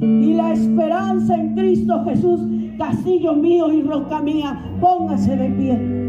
y 0.00 0.34
la 0.34 0.52
esperanza 0.52 1.34
en 1.34 1.54
Cristo 1.54 2.04
Jesús, 2.04 2.40
castillo 2.78 3.34
mío 3.34 3.72
y 3.72 3.82
roca 3.82 4.20
mía, 4.20 4.60
póngase 4.80 5.36
de 5.36 5.50
pie. 5.50 6.02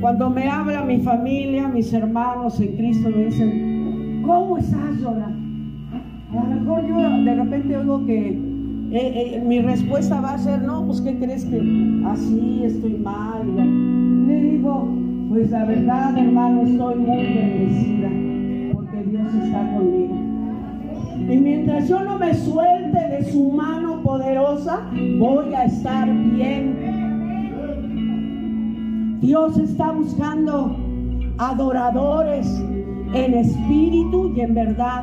Cuando 0.00 0.30
me 0.30 0.48
habla 0.48 0.84
mi 0.84 1.00
familia, 1.00 1.66
mis 1.66 1.92
hermanos 1.92 2.60
en 2.60 2.76
Cristo 2.76 3.10
me 3.10 3.24
dicen, 3.24 4.22
¿Cómo 4.26 4.58
estás, 4.58 5.00
Yola? 5.00 5.30
A 6.32 6.48
lo 6.48 6.60
mejor 6.60 6.86
yo 6.88 7.24
de 7.24 7.34
repente 7.36 7.76
oigo 7.76 8.04
que 8.06 8.55
eh, 8.92 9.34
eh, 9.34 9.42
mi 9.44 9.60
respuesta 9.60 10.20
va 10.20 10.34
a 10.34 10.38
ser, 10.38 10.62
no, 10.62 10.86
pues 10.86 11.00
¿qué 11.00 11.18
crees 11.18 11.44
que 11.44 11.58
así 12.06 12.62
estoy 12.64 12.94
mal? 12.98 13.44
Le 14.26 14.40
digo, 14.42 14.88
pues 15.28 15.50
la 15.50 15.64
verdad, 15.64 16.16
hermano, 16.16 16.62
estoy 16.62 16.94
muy 16.94 17.16
bendecida 17.16 18.08
porque 18.72 19.02
Dios 19.10 19.34
está 19.34 19.72
conmigo. 19.74 20.14
Y 21.28 21.36
mientras 21.38 21.88
yo 21.88 22.04
no 22.04 22.18
me 22.18 22.32
suelte 22.34 22.98
de 22.98 23.24
su 23.32 23.50
mano 23.50 24.02
poderosa, 24.02 24.88
voy 25.18 25.52
a 25.54 25.64
estar 25.64 26.08
bien. 26.08 26.76
Dios 29.20 29.58
está 29.58 29.90
buscando 29.90 30.76
adoradores 31.38 32.46
en 33.12 33.34
espíritu 33.34 34.32
y 34.36 34.40
en 34.40 34.54
verdad. 34.54 35.02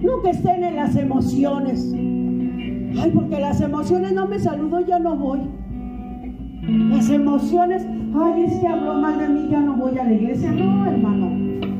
No 0.00 0.22
que 0.22 0.30
estén 0.30 0.62
en 0.62 0.76
las 0.76 0.94
emociones. 0.94 1.92
Ay, 2.96 3.10
porque 3.12 3.38
las 3.38 3.60
emociones 3.60 4.12
no 4.12 4.26
me 4.26 4.38
saludo, 4.38 4.80
ya 4.80 4.98
no 4.98 5.16
voy. 5.16 5.40
Las 6.90 7.10
emociones, 7.10 7.86
ay, 8.14 8.44
es 8.44 8.54
que 8.54 8.66
habló 8.66 8.94
mal 8.94 9.18
de 9.18 9.28
mí, 9.28 9.48
ya 9.50 9.60
no 9.60 9.76
voy 9.76 9.98
a 9.98 10.04
la 10.04 10.12
iglesia. 10.12 10.52
No, 10.52 10.86
hermano. 10.86 11.30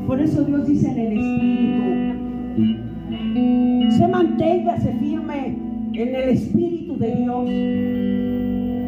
Por 0.07 0.21
eso 0.21 0.43
Dios 0.43 0.67
dice 0.67 0.89
en 0.91 0.99
el 0.99 1.13
espíritu. 1.13 2.15
Se 3.97 4.07
mantenga, 4.07 4.77
se 4.77 4.93
firme 4.93 5.57
en 5.93 6.15
el 6.15 6.29
espíritu 6.29 6.97
de 6.97 7.15
Dios. 7.15 7.49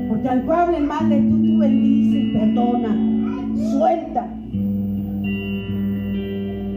Porque 0.10 0.30
al 0.30 0.46
que 0.46 0.52
hable 0.52 0.80
mal 0.82 1.10
de 1.10 1.22
tú, 1.22 1.44
tú 1.44 1.58
bendice 1.58 2.20
y 2.20 2.32
perdona. 2.34 2.98
Suelta. 3.72 4.28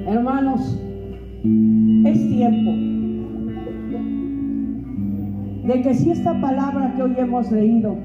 Hermanos, 0.06 0.80
es 2.04 2.28
tiempo 2.28 2.93
de 5.66 5.80
que 5.80 5.94
si 5.94 6.10
esta 6.10 6.40
palabra 6.40 6.92
que 6.94 7.02
hoy 7.02 7.14
hemos 7.16 7.50
leído 7.50 7.96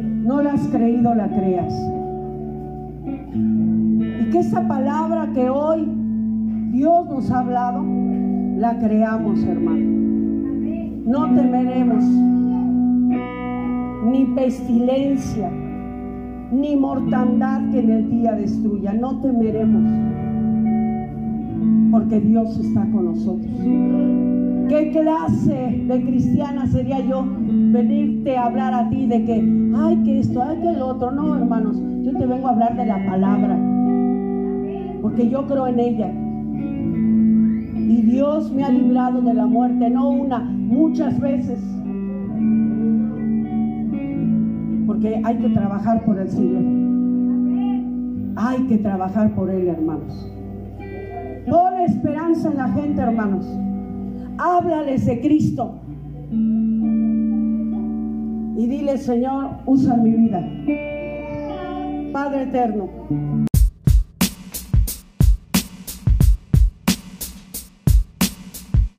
no 0.00 0.40
la 0.40 0.54
has 0.54 0.66
creído, 0.68 1.14
la 1.14 1.28
creas. 1.28 1.74
Y 3.34 4.30
que 4.30 4.38
esa 4.38 4.66
palabra 4.66 5.30
que 5.34 5.50
hoy 5.50 5.86
Dios 6.70 7.06
nos 7.08 7.30
ha 7.30 7.40
hablado, 7.40 7.84
la 8.56 8.78
creamos, 8.78 9.42
hermano. 9.44 9.84
No 11.06 11.34
temeremos 11.34 12.02
ni 14.10 14.24
pestilencia, 14.34 15.50
ni 16.50 16.74
mortandad 16.76 17.70
que 17.70 17.80
en 17.80 17.90
el 17.90 18.10
día 18.10 18.32
destruya. 18.32 18.94
No 18.94 19.20
temeremos, 19.20 19.84
porque 21.90 22.20
Dios 22.20 22.58
está 22.58 22.80
con 22.90 23.04
nosotros. 23.04 24.33
¿Qué 24.68 24.90
clase 24.92 25.84
de 25.86 26.02
cristiana 26.04 26.66
sería 26.66 27.00
yo 27.00 27.24
venirte 27.26 28.36
a 28.36 28.46
hablar 28.46 28.72
a 28.72 28.88
ti 28.88 29.06
de 29.06 29.24
que, 29.24 29.72
ay, 29.76 30.02
que 30.04 30.20
esto, 30.20 30.42
ay, 30.42 30.58
que 30.62 30.68
el 30.70 30.80
otro? 30.80 31.10
No, 31.10 31.36
hermanos, 31.36 31.82
yo 32.02 32.12
te 32.12 32.26
vengo 32.26 32.48
a 32.48 32.52
hablar 32.52 32.76
de 32.76 32.86
la 32.86 33.04
palabra, 33.04 33.58
porque 35.02 35.28
yo 35.28 35.46
creo 35.46 35.66
en 35.66 35.80
ella. 35.80 36.10
Y 37.76 38.02
Dios 38.02 38.50
me 38.52 38.64
ha 38.64 38.70
librado 38.70 39.20
de 39.20 39.34
la 39.34 39.46
muerte, 39.46 39.90
no 39.90 40.08
una, 40.08 40.38
muchas 40.40 41.20
veces. 41.20 41.60
Porque 44.86 45.20
hay 45.22 45.36
que 45.36 45.50
trabajar 45.50 46.04
por 46.04 46.18
el 46.18 46.30
Señor. 46.30 46.62
Hay 48.36 48.66
que 48.66 48.78
trabajar 48.78 49.34
por 49.34 49.50
Él, 49.50 49.68
hermanos. 49.68 50.30
Pon 51.48 51.80
esperanza 51.80 52.50
en 52.50 52.56
la 52.56 52.68
gente, 52.68 53.02
hermanos. 53.02 53.46
Háblales 54.38 55.06
de 55.06 55.20
Cristo. 55.20 55.80
Y 58.56 58.66
dile, 58.66 58.98
Señor, 58.98 59.50
usa 59.66 59.96
mi 59.96 60.10
vida. 60.10 60.40
Padre 62.12 62.42
eterno, 62.44 62.88